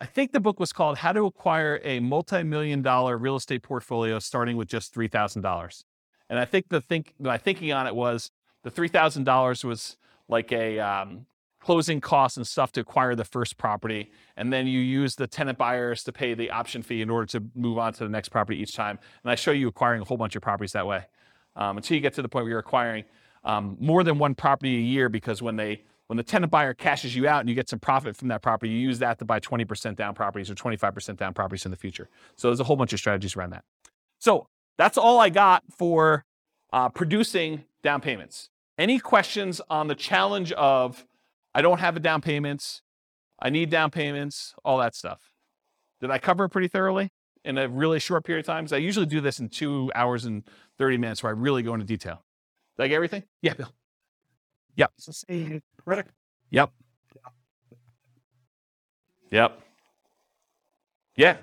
I 0.00 0.06
think 0.06 0.30
the 0.30 0.38
book 0.38 0.60
was 0.60 0.72
called 0.72 0.98
How 0.98 1.12
to 1.12 1.26
Acquire 1.26 1.80
a 1.82 1.98
Multi-Million 1.98 2.80
Dollar 2.80 3.18
Real 3.18 3.34
Estate 3.34 3.64
Portfolio 3.64 4.20
Starting 4.20 4.56
with 4.56 4.68
Just 4.68 4.94
$3,000. 4.94 5.84
And 6.30 6.38
I 6.38 6.44
think 6.44 6.68
the 6.68 6.80
think, 6.80 7.14
my 7.18 7.38
thinking 7.38 7.72
on 7.72 7.88
it 7.88 7.96
was 7.96 8.30
the 8.62 8.70
$3,000 8.70 9.64
was 9.64 9.96
like 10.28 10.52
a, 10.52 10.78
um, 10.78 11.26
closing 11.58 12.00
costs 12.00 12.36
and 12.36 12.46
stuff 12.46 12.70
to 12.70 12.80
acquire 12.80 13.16
the 13.16 13.24
first 13.24 13.58
property. 13.58 14.12
And 14.36 14.52
then 14.52 14.68
you 14.68 14.78
use 14.78 15.16
the 15.16 15.26
tenant 15.26 15.58
buyers 15.58 16.04
to 16.04 16.12
pay 16.12 16.34
the 16.34 16.52
option 16.52 16.82
fee 16.82 17.02
in 17.02 17.10
order 17.10 17.26
to 17.26 17.42
move 17.56 17.78
on 17.78 17.92
to 17.94 18.04
the 18.04 18.08
next 18.08 18.28
property 18.28 18.62
each 18.62 18.76
time. 18.76 19.00
And 19.24 19.32
I 19.32 19.34
show 19.34 19.50
you 19.50 19.66
acquiring 19.66 20.02
a 20.02 20.04
whole 20.04 20.16
bunch 20.16 20.36
of 20.36 20.42
properties 20.42 20.70
that 20.74 20.86
way 20.86 21.06
um, 21.56 21.78
until 21.78 21.96
you 21.96 22.00
get 22.00 22.14
to 22.14 22.22
the 22.22 22.28
point 22.28 22.44
where 22.44 22.50
you're 22.50 22.60
acquiring 22.60 23.04
um, 23.46 23.76
more 23.80 24.04
than 24.04 24.18
one 24.18 24.34
property 24.34 24.76
a 24.76 24.80
year 24.80 25.08
because 25.08 25.40
when 25.40 25.56
they 25.56 25.82
when 26.08 26.16
the 26.16 26.22
tenant 26.22 26.52
buyer 26.52 26.74
cashes 26.74 27.16
you 27.16 27.26
out 27.26 27.40
and 27.40 27.48
you 27.48 27.54
get 27.54 27.68
some 27.68 27.80
profit 27.80 28.16
from 28.16 28.28
that 28.28 28.40
property, 28.40 28.70
you 28.70 28.78
use 28.78 29.00
that 29.00 29.18
to 29.18 29.24
buy 29.24 29.40
20% 29.40 29.96
down 29.96 30.14
properties 30.14 30.48
or 30.48 30.54
25% 30.54 31.16
down 31.16 31.34
properties 31.34 31.64
in 31.64 31.72
the 31.72 31.76
future. 31.76 32.08
So 32.36 32.48
there's 32.48 32.60
a 32.60 32.64
whole 32.64 32.76
bunch 32.76 32.92
of 32.92 33.00
strategies 33.00 33.34
around 33.34 33.50
that. 33.50 33.64
So 34.20 34.46
that's 34.78 34.96
all 34.96 35.18
I 35.18 35.30
got 35.30 35.64
for 35.76 36.24
uh, 36.72 36.90
producing 36.90 37.64
down 37.82 38.00
payments. 38.02 38.50
Any 38.78 39.00
questions 39.00 39.60
on 39.68 39.88
the 39.88 39.96
challenge 39.96 40.52
of 40.52 41.04
I 41.54 41.62
don't 41.62 41.80
have 41.80 41.96
a 41.96 42.00
down 42.00 42.20
payments. 42.20 42.82
I 43.40 43.50
need 43.50 43.70
down 43.70 43.90
payments, 43.90 44.54
all 44.64 44.78
that 44.78 44.94
stuff. 44.94 45.32
Did 46.00 46.10
I 46.10 46.18
cover 46.18 46.44
it 46.44 46.50
pretty 46.50 46.68
thoroughly 46.68 47.10
in 47.44 47.58
a 47.58 47.68
really 47.68 47.98
short 47.98 48.24
period 48.24 48.44
of 48.44 48.46
time? 48.46 48.64
Because 48.64 48.74
I 48.74 48.78
usually 48.78 49.06
do 49.06 49.20
this 49.20 49.40
in 49.40 49.48
two 49.48 49.90
hours 49.94 50.24
and 50.24 50.44
30 50.78 50.98
minutes 50.98 51.22
where 51.22 51.30
I 51.30 51.34
really 51.36 51.62
go 51.62 51.74
into 51.74 51.86
detail. 51.86 52.22
Did 52.76 52.84
I 52.84 52.88
get 52.88 52.96
everything? 52.96 53.22
Yeah, 53.42 53.54
Bill. 53.54 53.72
Yep. 54.76 54.92
So 54.98 55.12
say 55.12 55.62
correct. 55.84 56.10
Yep. 56.50 56.70
Yep. 59.30 59.60
Yeah. 61.16 61.36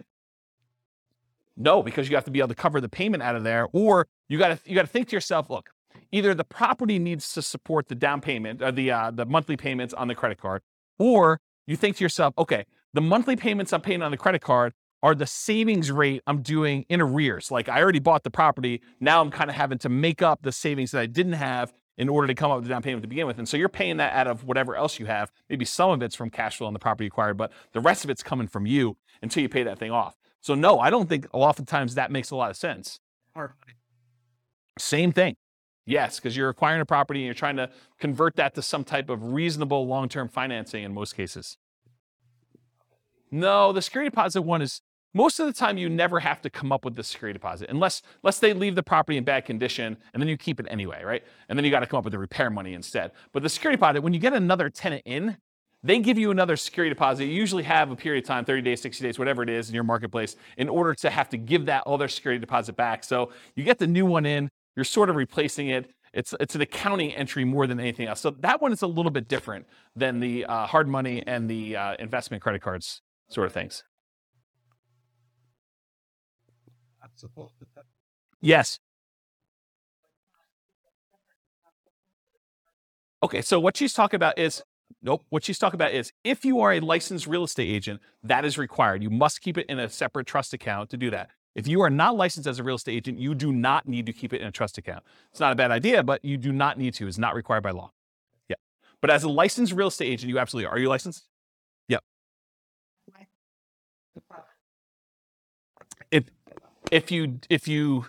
No, 1.56 1.84
because 1.84 2.10
you 2.10 2.16
have 2.16 2.26
to 2.26 2.32
be 2.32 2.40
able 2.40 2.50
to 2.50 2.56
cover 2.56 2.82
the 2.82 2.90
payment 2.90 3.22
out 3.24 3.36
of 3.36 3.44
there, 3.44 3.68
or 3.74 4.08
you 4.28 4.38
got 4.38 4.50
to 4.50 4.70
you 4.70 4.76
got 4.76 4.84
to 4.84 4.88
think 4.88 5.10
to 5.10 5.16
yourself, 5.16 5.50
look, 5.50 5.70
either 6.12 6.34
the 6.34 6.44
property 6.44 6.98
needs 7.00 7.34
to 7.34 7.42
support 7.42 7.88
the 7.88 7.96
down 7.96 8.22
payment 8.22 8.62
or 8.62 8.66
uh, 8.66 8.72
the 8.72 8.92
uh, 8.92 9.12
the 9.12 9.26
monthly 9.26 9.58
payments 9.58 9.94
on 9.94 10.08
the 10.08 10.16
credit 10.16 10.40
card, 10.40 10.62
or 10.98 11.40
you 11.68 11.76
think 11.76 11.98
to 11.98 12.04
yourself, 12.04 12.34
okay, 12.38 12.66
the 12.94 13.02
monthly 13.02 13.36
payments 13.36 13.74
I'm 13.74 13.82
paying 13.82 14.02
on 14.02 14.12
the 14.12 14.18
credit 14.18 14.42
card 14.42 14.74
are 15.04 15.14
the 15.14 15.28
savings 15.28 15.92
rate 15.92 16.24
I'm 16.26 16.42
doing 16.42 16.86
in 16.88 17.02
arrears. 17.02 17.52
Like 17.52 17.68
I 17.68 17.82
already 17.82 18.00
bought 18.00 18.24
the 18.24 18.32
property, 18.32 18.82
now 19.02 19.22
I'm 19.22 19.30
kind 19.30 19.50
of 19.50 19.56
having 19.56 19.78
to 19.80 19.90
make 19.90 20.22
up 20.22 20.42
the 20.42 20.52
savings 20.52 20.92
that 20.92 21.02
I 21.02 21.06
didn't 21.06 21.34
have 21.34 21.74
in 21.98 22.10
order 22.10 22.26
to 22.26 22.34
come 22.34 22.50
up 22.50 22.58
with 22.58 22.64
the 22.64 22.70
down 22.70 22.82
payment 22.82 23.04
to 23.04 23.08
begin 23.08 23.28
with. 23.28 23.38
And 23.38 23.48
so 23.48 23.58
you're 23.58 23.70
paying 23.70 23.98
that 23.98 24.14
out 24.14 24.28
of 24.28 24.46
whatever 24.46 24.76
else 24.76 24.98
you 25.00 25.06
have. 25.06 25.30
Maybe 25.50 25.66
some 25.66 25.92
of 25.92 26.02
it's 26.02 26.16
from 26.16 26.30
cash 26.30 26.58
flow 26.58 26.68
on 26.68 26.74
the 26.74 26.80
property 26.80 27.06
acquired, 27.06 27.38
but 27.38 27.52
the 27.74 27.82
rest 27.82 28.04
of 28.04 28.10
it's 28.10 28.24
coming 28.24 28.48
from 28.48 28.66
you 28.66 28.98
until 29.22 29.44
you 29.44 29.50
pay 29.50 29.64
that 29.64 29.78
thing 29.78 29.92
off. 29.92 30.16
So 30.42 30.56
no, 30.56 30.80
I 30.80 30.90
don't 30.90 31.08
think 31.08 31.28
oftentimes 31.34 31.96
that 31.96 32.10
makes 32.10 32.32
a 32.32 32.36
lot 32.36 32.50
of 32.50 32.58
sense. 32.58 33.00
Same 34.80 35.12
thing. 35.12 35.36
Yes, 35.86 36.18
because 36.18 36.36
you're 36.36 36.50
acquiring 36.50 36.82
a 36.82 36.86
property 36.86 37.20
and 37.20 37.26
you're 37.26 37.34
trying 37.34 37.58
to 37.58 37.70
convert 38.00 38.38
that 38.38 38.56
to 38.56 38.62
some 38.62 38.86
type 38.86 39.10
of 39.10 39.34
reasonable 39.34 39.86
long 39.86 40.08
term 40.08 40.30
financing 40.30 40.84
in 40.84 40.94
most 40.94 41.16
cases. 41.16 41.58
No, 43.30 43.74
the 43.74 43.82
security 43.82 44.10
deposit 44.10 44.44
one 44.44 44.62
is 44.62 44.82
most 45.14 45.40
of 45.40 45.46
the 45.46 45.54
time 45.54 45.78
you 45.78 45.90
never 45.90 46.20
have 46.20 46.42
to 46.42 46.50
come 46.50 46.72
up 46.72 46.84
with 46.84 46.96
the 46.96 47.04
security 47.04 47.38
deposit 47.38 47.70
unless 47.70 48.02
unless 48.24 48.40
they 48.40 48.54
leave 48.54 48.76
the 48.76 48.84
property 48.84 49.18
in 49.18 49.24
bad 49.24 49.46
condition 49.46 49.98
and 50.14 50.22
then 50.22 50.28
you 50.28 50.38
keep 50.38 50.60
it 50.60 50.66
anyway, 50.70 51.04
right? 51.04 51.24
And 51.50 51.58
then 51.58 51.66
you 51.66 51.72
got 51.72 51.82
to 51.82 51.88
come 51.88 51.98
up 51.98 52.04
with 52.04 52.14
the 52.14 52.20
repair 52.20 52.50
money 52.50 52.74
instead. 52.74 53.12
But 53.32 53.44
the 53.44 53.50
security 53.50 53.78
deposit, 53.78 54.02
when 54.02 54.14
you 54.14 54.20
get 54.20 54.34
another 54.34 54.70
tenant 54.70 55.04
in, 55.06 55.38
they 55.84 56.00
give 56.00 56.18
you 56.18 56.32
another 56.32 56.56
security 56.56 56.94
deposit. 56.94 57.26
You 57.26 57.34
usually 57.34 57.64
have 57.64 57.92
a 57.92 57.96
period 57.96 58.24
of 58.24 58.28
time, 58.28 58.46
30 58.46 58.62
days, 58.62 58.82
60 58.82 59.04
days, 59.04 59.20
whatever 59.20 59.44
it 59.44 59.50
is 59.50 59.68
in 59.68 59.76
your 59.76 59.84
marketplace, 59.84 60.38
in 60.58 60.70
order 60.70 60.96
to 60.96 61.10
have 61.10 61.30
to 61.30 61.38
give 61.38 61.66
that 61.66 61.84
other 61.86 62.08
security 62.08 62.40
deposit 62.40 62.78
back. 62.78 63.04
So 63.04 63.32
you 63.56 63.66
get 63.66 63.80
the 63.80 63.88
new 63.88 64.06
one 64.06 64.26
in, 64.26 64.50
you're 64.78 64.86
sort 64.86 65.10
of 65.10 65.18
replacing 65.18 65.68
it. 65.68 65.92
It's, 66.14 66.34
it's 66.40 66.56
an 66.56 66.62
accounting 66.62 67.12
entry 67.14 67.44
more 67.44 67.68
than 67.68 67.80
anything 67.80 68.08
else. 68.08 68.22
So 68.22 68.30
that 68.30 68.62
one 68.62 68.72
is 68.72 68.82
a 68.82 68.88
little 68.88 69.12
bit 69.12 69.28
different 69.28 69.66
than 69.96 70.20
the 70.20 70.46
uh, 70.46 70.68
hard 70.68 70.88
money 70.88 71.22
and 71.26 71.50
the 71.50 71.76
uh, 71.76 71.96
investment 72.00 72.42
credit 72.42 72.62
cards 72.62 73.02
sort 73.30 73.48
of 73.48 73.54
things. 73.54 73.84
Yes. 78.42 78.80
Okay, 83.24 83.42
so 83.42 83.60
what 83.60 83.78
she's 83.78 83.94
talking 83.94 84.18
about 84.18 84.38
is 84.38 84.62
nope. 85.02 85.24
What 85.30 85.44
she's 85.46 85.58
talking 85.58 85.76
about 85.76 85.94
is 85.94 86.12
if 86.24 86.44
you 86.44 86.60
are 86.60 86.74
a 86.74 86.80
licensed 86.82 87.26
real 87.26 87.46
estate 87.46 87.70
agent, 87.70 88.02
that 88.24 88.44
is 88.44 88.58
required. 88.58 89.02
You 89.02 89.10
must 89.10 89.42
keep 89.42 89.58
it 89.58 89.66
in 89.68 89.80
a 89.80 89.88
separate 89.90 90.28
trust 90.28 90.54
account 90.54 90.90
to 90.90 90.98
do 90.98 91.10
that. 91.12 91.30
If 91.56 91.68
you 91.68 91.82
are 91.82 91.90
not 91.90 92.16
licensed 92.16 92.48
as 92.48 92.60
a 92.60 92.64
real 92.64 92.76
estate 92.76 92.96
agent, 92.96 93.20
you 93.20 93.36
do 93.36 93.54
not 93.54 93.88
need 93.88 94.06
to 94.08 94.14
keep 94.14 94.34
it 94.34 94.42
in 94.42 94.48
a 94.48 94.52
trust 94.52 94.78
account. 94.78 95.04
It's 95.32 95.40
not 95.40 95.54
a 95.54 95.56
bad 95.56 95.72
idea, 95.72 96.04
but 96.04 96.24
you 96.26 96.36
do 96.38 96.52
not 96.52 96.78
need 96.78 96.96
to. 96.96 97.08
It's 97.08 97.18
not 97.18 97.36
required 97.36 97.62
by 97.64 97.72
law. 97.72 97.92
Yeah. 98.50 98.56
But 99.02 99.12
as 99.12 99.24
a 99.24 99.30
licensed 99.30 99.72
real 99.74 99.88
estate 99.88 100.08
agent, 100.08 100.30
you 100.30 100.40
absolutely 100.40 100.66
are. 100.68 100.74
Are 100.74 100.80
you 100.80 100.90
licensed? 100.90 101.28
Yep. 101.88 102.04
If 106.12 106.24
if 106.94 107.12
you 107.12 107.40
if 107.50 107.68
you 107.68 108.06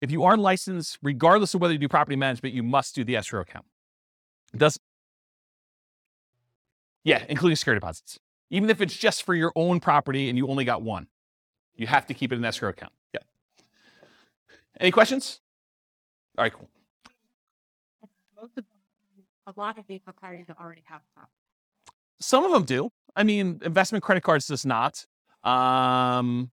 if 0.00 0.10
you 0.10 0.22
are 0.24 0.36
licensed, 0.36 0.98
regardless 1.02 1.54
of 1.54 1.60
whether 1.60 1.72
you 1.72 1.78
do 1.78 1.88
property 1.88 2.16
management, 2.16 2.54
you 2.54 2.62
must 2.62 2.94
do 2.94 3.04
the 3.04 3.16
escrow 3.16 3.40
account. 3.40 3.66
It 4.52 4.58
does 4.58 4.78
yeah, 7.02 7.24
including 7.28 7.56
security 7.56 7.80
deposits. 7.80 8.18
Even 8.50 8.70
if 8.70 8.80
it's 8.80 8.96
just 8.96 9.24
for 9.24 9.34
your 9.34 9.52
own 9.56 9.80
property 9.80 10.28
and 10.28 10.38
you 10.38 10.48
only 10.48 10.64
got 10.64 10.82
one, 10.82 11.08
you 11.74 11.86
have 11.86 12.06
to 12.06 12.14
keep 12.14 12.32
it 12.32 12.36
in 12.36 12.44
escrow 12.44 12.70
account. 12.70 12.92
Yeah. 13.12 13.20
Any 14.80 14.90
questions? 14.90 15.40
All 16.38 16.44
right, 16.44 16.52
cool. 16.52 16.68
Most 18.40 18.56
of, 18.56 18.64
a 19.46 19.60
lot 19.60 19.78
of 19.78 19.86
these 19.86 20.00
require 20.06 20.44
already 20.58 20.82
have 20.86 21.00
that. 21.16 21.28
Some 22.20 22.44
of 22.44 22.52
them 22.52 22.64
do. 22.64 22.90
I 23.16 23.22
mean, 23.22 23.60
investment 23.64 24.02
credit 24.02 24.22
cards 24.22 24.46
does 24.46 24.64
not. 24.64 25.04
Um, 25.42 26.50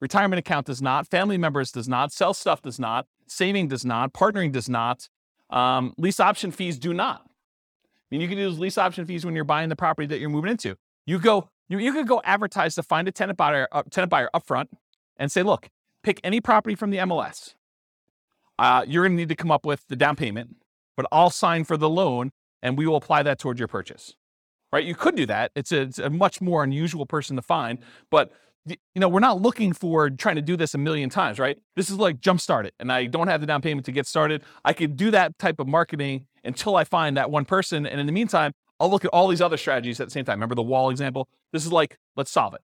retirement 0.00 0.38
account 0.38 0.66
does 0.66 0.82
not. 0.82 1.06
Family 1.06 1.38
members 1.38 1.70
does 1.70 1.88
not. 1.88 2.12
Sell 2.12 2.34
stuff 2.34 2.62
does 2.62 2.78
not. 2.78 3.06
Saving 3.26 3.68
does 3.68 3.84
not. 3.84 4.12
Partnering 4.12 4.52
does 4.52 4.68
not. 4.68 5.08
Um, 5.50 5.94
lease 5.98 6.20
option 6.20 6.50
fees 6.50 6.78
do 6.78 6.94
not. 6.94 7.22
I 7.24 8.06
mean, 8.10 8.20
you 8.20 8.28
can 8.28 8.38
use 8.38 8.58
lease 8.58 8.78
option 8.78 9.06
fees 9.06 9.24
when 9.24 9.34
you're 9.34 9.44
buying 9.44 9.68
the 9.68 9.76
property 9.76 10.06
that 10.06 10.18
you're 10.18 10.30
moving 10.30 10.50
into. 10.50 10.76
You 11.06 11.18
go, 11.18 11.48
you, 11.68 11.78
you 11.78 11.92
could 11.92 12.08
go 12.08 12.20
advertise 12.24 12.74
to 12.74 12.82
find 12.82 13.06
a 13.06 13.12
tenant 13.12 13.36
buyer, 13.36 13.68
uh, 13.72 13.82
tenant 13.90 14.10
buyer 14.10 14.30
up 14.34 14.46
front 14.46 14.70
and 15.16 15.30
say, 15.30 15.42
look, 15.42 15.68
pick 16.02 16.20
any 16.24 16.40
property 16.40 16.74
from 16.74 16.90
the 16.90 16.98
MLS. 16.98 17.54
Uh, 18.58 18.84
you're 18.86 19.04
going 19.04 19.12
to 19.12 19.16
need 19.16 19.28
to 19.28 19.36
come 19.36 19.50
up 19.50 19.64
with 19.64 19.86
the 19.88 19.96
down 19.96 20.16
payment, 20.16 20.56
but 20.96 21.06
I'll 21.12 21.30
sign 21.30 21.64
for 21.64 21.76
the 21.76 21.88
loan 21.88 22.32
and 22.62 22.76
we 22.76 22.86
will 22.86 22.96
apply 22.96 23.22
that 23.22 23.38
towards 23.38 23.58
your 23.58 23.68
purchase. 23.68 24.14
Right? 24.72 24.84
You 24.84 24.94
could 24.94 25.16
do 25.16 25.26
that. 25.26 25.50
It's 25.56 25.72
a, 25.72 25.82
it's 25.82 25.98
a 25.98 26.10
much 26.10 26.40
more 26.40 26.62
unusual 26.62 27.06
person 27.06 27.36
to 27.36 27.42
find, 27.42 27.78
but 28.10 28.32
you 28.66 28.76
know, 28.96 29.08
we're 29.08 29.20
not 29.20 29.40
looking 29.40 29.72
for 29.72 30.10
trying 30.10 30.36
to 30.36 30.42
do 30.42 30.56
this 30.56 30.74
a 30.74 30.78
million 30.78 31.08
times, 31.08 31.38
right? 31.38 31.58
This 31.76 31.90
is 31.90 31.98
like 31.98 32.20
jumpstart 32.20 32.64
it, 32.66 32.74
and 32.78 32.92
I 32.92 33.06
don't 33.06 33.28
have 33.28 33.40
the 33.40 33.46
down 33.46 33.62
payment 33.62 33.86
to 33.86 33.92
get 33.92 34.06
started. 34.06 34.42
I 34.64 34.72
could 34.72 34.96
do 34.96 35.10
that 35.12 35.38
type 35.38 35.60
of 35.60 35.66
marketing 35.66 36.26
until 36.44 36.76
I 36.76 36.84
find 36.84 37.16
that 37.16 37.30
one 37.30 37.44
person, 37.44 37.86
and 37.86 38.00
in 38.00 38.06
the 38.06 38.12
meantime, 38.12 38.52
I'll 38.78 38.90
look 38.90 39.04
at 39.04 39.10
all 39.12 39.28
these 39.28 39.42
other 39.42 39.56
strategies 39.56 40.00
at 40.00 40.06
the 40.06 40.10
same 40.10 40.24
time. 40.24 40.38
Remember 40.38 40.54
the 40.54 40.62
wall 40.62 40.90
example? 40.90 41.28
This 41.52 41.66
is 41.66 41.72
like, 41.72 41.98
let's 42.16 42.30
solve 42.30 42.54
it. 42.54 42.62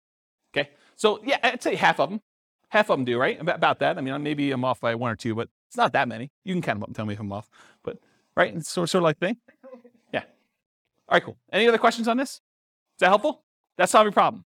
Okay. 0.53 0.69
So 0.95 1.21
yeah, 1.23 1.37
I'd 1.41 1.63
say 1.63 1.75
half 1.75 1.99
of 1.99 2.09
them, 2.09 2.21
half 2.69 2.89
of 2.89 2.97
them 2.97 3.05
do 3.05 3.17
right 3.17 3.39
about 3.39 3.79
that. 3.79 3.97
I 3.97 4.01
mean, 4.01 4.21
maybe 4.21 4.51
I'm 4.51 4.65
off 4.65 4.81
by 4.81 4.95
one 4.95 5.11
or 5.11 5.15
two, 5.15 5.35
but 5.35 5.49
it's 5.67 5.77
not 5.77 5.93
that 5.93 6.07
many. 6.07 6.29
You 6.43 6.53
can 6.53 6.61
count 6.61 6.77
them 6.77 6.83
up 6.83 6.89
and 6.89 6.95
tell 6.95 7.05
me 7.05 7.13
if 7.13 7.19
I'm 7.19 7.31
off, 7.31 7.49
but 7.83 7.97
right, 8.35 8.53
it's 8.53 8.69
sort 8.69 8.89
sort 8.89 9.01
of 9.01 9.05
like 9.05 9.17
thing. 9.19 9.37
Yeah. 10.13 10.23
All 11.07 11.15
right, 11.15 11.23
cool. 11.23 11.37
Any 11.53 11.69
other 11.69 11.77
questions 11.77 12.09
on 12.09 12.17
this? 12.17 12.31
Is 12.31 12.41
that 12.99 13.07
helpful? 13.07 13.43
That's 13.77 13.93
solving 13.93 14.11
problem. 14.11 14.43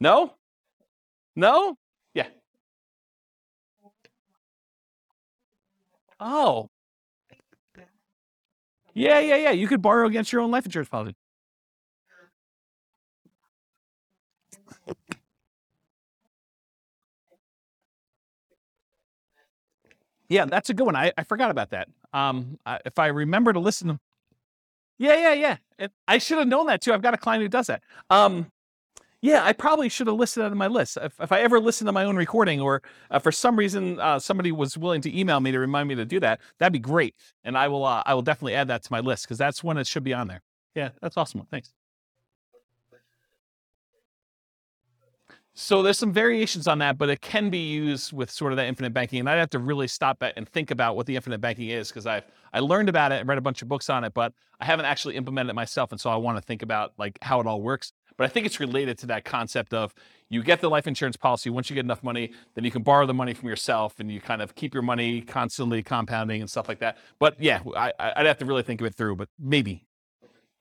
No? 0.00 0.34
No? 1.36 1.76
Yeah. 2.14 2.28
Oh. 6.20 6.68
Yeah, 8.94 9.20
yeah, 9.20 9.36
yeah. 9.36 9.50
You 9.52 9.68
could 9.68 9.82
borrow 9.82 10.06
against 10.06 10.32
your 10.32 10.42
own 10.42 10.50
life 10.50 10.64
insurance 10.66 10.88
policy. 10.88 11.14
Yeah, 20.28 20.44
that's 20.46 20.70
a 20.70 20.74
good 20.74 20.84
one. 20.86 20.96
I, 20.96 21.12
I 21.18 21.24
forgot 21.24 21.50
about 21.50 21.70
that. 21.70 21.88
Um, 22.12 22.58
I, 22.64 22.78
if 22.84 22.98
I 22.98 23.08
remember 23.08 23.52
to 23.52 23.60
listen 23.60 23.88
to, 23.88 24.00
yeah, 24.98 25.14
yeah, 25.14 25.32
yeah. 25.32 25.56
It, 25.78 25.92
I 26.06 26.18
should 26.18 26.38
have 26.38 26.46
known 26.48 26.66
that 26.66 26.82
too. 26.82 26.92
I've 26.92 27.02
got 27.02 27.14
a 27.14 27.18
client 27.18 27.42
who 27.42 27.48
does 27.48 27.66
that. 27.68 27.82
Um, 28.10 28.50
yeah, 29.22 29.44
I 29.44 29.52
probably 29.52 29.88
should 29.88 30.06
have 30.06 30.16
listed 30.16 30.42
that 30.42 30.50
on 30.50 30.56
my 30.56 30.66
list. 30.66 30.96
If, 31.00 31.20
if 31.20 31.32
I 31.32 31.40
ever 31.40 31.60
listen 31.60 31.86
to 31.86 31.92
my 31.92 32.04
own 32.04 32.16
recording, 32.16 32.60
or 32.60 32.82
uh, 33.10 33.18
for 33.18 33.32
some 33.32 33.56
reason 33.56 34.00
uh, 34.00 34.18
somebody 34.18 34.50
was 34.52 34.78
willing 34.78 35.02
to 35.02 35.18
email 35.18 35.40
me 35.40 35.52
to 35.52 35.58
remind 35.58 35.88
me 35.88 35.94
to 35.96 36.04
do 36.04 36.20
that, 36.20 36.40
that'd 36.58 36.72
be 36.72 36.78
great. 36.78 37.14
And 37.44 37.56
I 37.56 37.68
will, 37.68 37.84
uh, 37.84 38.02
I 38.06 38.14
will 38.14 38.22
definitely 38.22 38.54
add 38.54 38.68
that 38.68 38.82
to 38.84 38.92
my 38.92 39.00
list 39.00 39.24
because 39.24 39.38
that's 39.38 39.62
one 39.62 39.76
that 39.76 39.86
should 39.86 40.04
be 40.04 40.14
on 40.14 40.28
there. 40.28 40.42
Yeah, 40.74 40.90
that's 41.02 41.16
awesome. 41.16 41.46
Thanks. 41.50 41.72
So 45.62 45.82
there's 45.82 45.98
some 45.98 46.10
variations 46.10 46.66
on 46.66 46.78
that, 46.78 46.96
but 46.96 47.10
it 47.10 47.20
can 47.20 47.50
be 47.50 47.58
used 47.58 48.14
with 48.14 48.30
sort 48.30 48.50
of 48.50 48.56
that 48.56 48.66
infinite 48.66 48.94
banking. 48.94 49.20
And 49.20 49.28
I'd 49.28 49.36
have 49.36 49.50
to 49.50 49.58
really 49.58 49.88
stop 49.88 50.22
and 50.22 50.48
think 50.48 50.70
about 50.70 50.96
what 50.96 51.04
the 51.04 51.16
infinite 51.16 51.42
banking 51.42 51.68
is 51.68 51.88
because 51.88 52.06
I've 52.06 52.24
I 52.54 52.60
learned 52.60 52.88
about 52.88 53.12
it 53.12 53.20
and 53.20 53.28
read 53.28 53.36
a 53.36 53.42
bunch 53.42 53.60
of 53.60 53.68
books 53.68 53.90
on 53.90 54.02
it, 54.02 54.14
but 54.14 54.32
I 54.58 54.64
haven't 54.64 54.86
actually 54.86 55.16
implemented 55.16 55.50
it 55.50 55.54
myself. 55.54 55.92
And 55.92 56.00
so 56.00 56.08
I 56.08 56.16
want 56.16 56.38
to 56.38 56.42
think 56.42 56.62
about 56.62 56.94
like 56.96 57.18
how 57.20 57.40
it 57.40 57.46
all 57.46 57.60
works. 57.60 57.92
But 58.16 58.24
I 58.24 58.28
think 58.28 58.46
it's 58.46 58.58
related 58.58 58.96
to 59.00 59.06
that 59.08 59.26
concept 59.26 59.74
of 59.74 59.92
you 60.30 60.42
get 60.42 60.62
the 60.62 60.70
life 60.70 60.86
insurance 60.86 61.18
policy. 61.18 61.50
Once 61.50 61.68
you 61.68 61.74
get 61.74 61.84
enough 61.84 62.02
money, 62.02 62.32
then 62.54 62.64
you 62.64 62.70
can 62.70 62.82
borrow 62.82 63.04
the 63.04 63.14
money 63.14 63.34
from 63.34 63.50
yourself 63.50 64.00
and 64.00 64.10
you 64.10 64.18
kind 64.18 64.40
of 64.40 64.54
keep 64.54 64.72
your 64.72 64.82
money 64.82 65.20
constantly 65.20 65.82
compounding 65.82 66.40
and 66.40 66.50
stuff 66.50 66.68
like 66.68 66.78
that. 66.78 66.96
But 67.18 67.36
yeah, 67.38 67.60
I, 67.76 67.92
I'd 67.98 68.24
have 68.24 68.38
to 68.38 68.46
really 68.46 68.62
think 68.62 68.80
of 68.80 68.86
it 68.86 68.94
through, 68.94 69.16
but 69.16 69.28
maybe. 69.38 69.84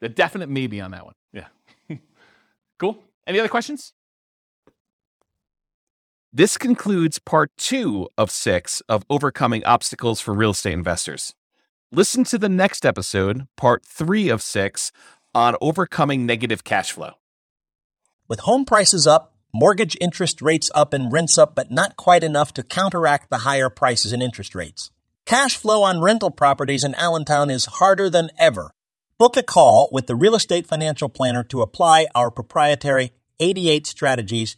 The 0.01 0.09
definite 0.09 0.49
maybe 0.49 0.81
on 0.81 0.91
that 0.91 1.05
one. 1.05 1.15
Yeah. 1.31 1.47
cool. 2.79 3.01
Any 3.25 3.39
other 3.39 3.47
questions? 3.47 3.93
This 6.31 6.59
concludes 6.59 7.17
part 7.17 7.49
two 7.57 8.07
of 8.15 8.29
six 8.29 8.81
of 8.81 9.03
Overcoming 9.09 9.65
Obstacles 9.65 10.21
for 10.21 10.31
Real 10.31 10.51
Estate 10.51 10.73
Investors. 10.73 11.33
Listen 11.91 12.23
to 12.25 12.37
the 12.37 12.47
next 12.47 12.85
episode, 12.85 13.47
part 13.57 13.83
three 13.83 14.29
of 14.29 14.43
six, 14.43 14.91
on 15.33 15.55
overcoming 15.59 16.27
negative 16.27 16.63
cash 16.63 16.91
flow. 16.91 17.13
With 18.27 18.41
home 18.41 18.63
prices 18.63 19.07
up, 19.07 19.33
mortgage 19.51 19.97
interest 19.99 20.39
rates 20.39 20.69
up, 20.75 20.93
and 20.93 21.11
rents 21.11 21.39
up, 21.39 21.55
but 21.55 21.71
not 21.71 21.97
quite 21.97 22.23
enough 22.23 22.53
to 22.53 22.63
counteract 22.63 23.31
the 23.31 23.39
higher 23.39 23.71
prices 23.71 24.13
and 24.13 24.21
interest 24.21 24.53
rates. 24.53 24.91
Cash 25.25 25.57
flow 25.57 25.81
on 25.81 25.99
rental 25.99 26.29
properties 26.29 26.83
in 26.83 26.93
Allentown 26.93 27.49
is 27.49 27.65
harder 27.65 28.07
than 28.07 28.29
ever. 28.37 28.69
Book 29.17 29.35
a 29.35 29.41
call 29.41 29.89
with 29.91 30.05
the 30.05 30.15
Real 30.15 30.35
Estate 30.35 30.67
Financial 30.67 31.09
Planner 31.09 31.43
to 31.45 31.63
apply 31.63 32.05
our 32.13 32.29
proprietary 32.29 33.13
88 33.39 33.87
strategies 33.87 34.57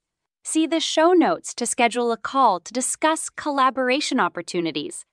See 0.43 0.65
the 0.65 0.79
show 0.79 1.13
notes 1.13 1.53
to 1.53 1.67
schedule 1.67 2.11
a 2.11 2.17
call 2.17 2.59
to 2.61 2.73
discuss 2.73 3.29
collaboration 3.29 4.19
opportunities. 4.19 5.05